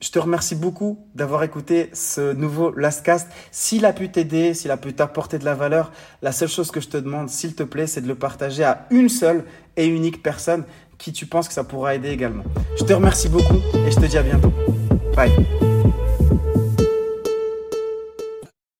Je 0.00 0.10
te 0.10 0.18
remercie 0.18 0.54
beaucoup 0.54 0.98
d'avoir 1.14 1.42
écouté 1.42 1.90
ce 1.92 2.32
nouveau 2.32 2.70
Lastcast. 2.72 3.28
S'il 3.50 3.84
a 3.84 3.92
pu 3.92 4.10
t'aider, 4.10 4.54
s'il 4.54 4.70
a 4.70 4.76
pu 4.76 4.92
t'apporter 4.94 5.38
de 5.38 5.44
la 5.44 5.54
valeur, 5.54 5.92
la 6.22 6.32
seule 6.32 6.48
chose 6.48 6.70
que 6.70 6.80
je 6.80 6.88
te 6.88 6.96
demande, 6.96 7.28
s'il 7.28 7.54
te 7.54 7.62
plaît, 7.62 7.86
c'est 7.86 8.00
de 8.00 8.08
le 8.08 8.14
partager 8.14 8.64
à 8.64 8.86
une 8.90 9.08
seule 9.08 9.44
et 9.76 9.86
unique 9.86 10.22
personne 10.22 10.64
qui 11.00 11.12
tu 11.12 11.26
penses 11.26 11.48
que 11.48 11.54
ça 11.54 11.64
pourra 11.64 11.94
aider 11.94 12.10
également. 12.10 12.44
Je 12.78 12.84
te 12.84 12.92
remercie 12.92 13.28
beaucoup 13.28 13.60
et 13.86 13.90
je 13.90 13.96
te 13.96 14.06
dis 14.06 14.18
à 14.18 14.22
bientôt. 14.22 14.52
Bye. 15.16 15.32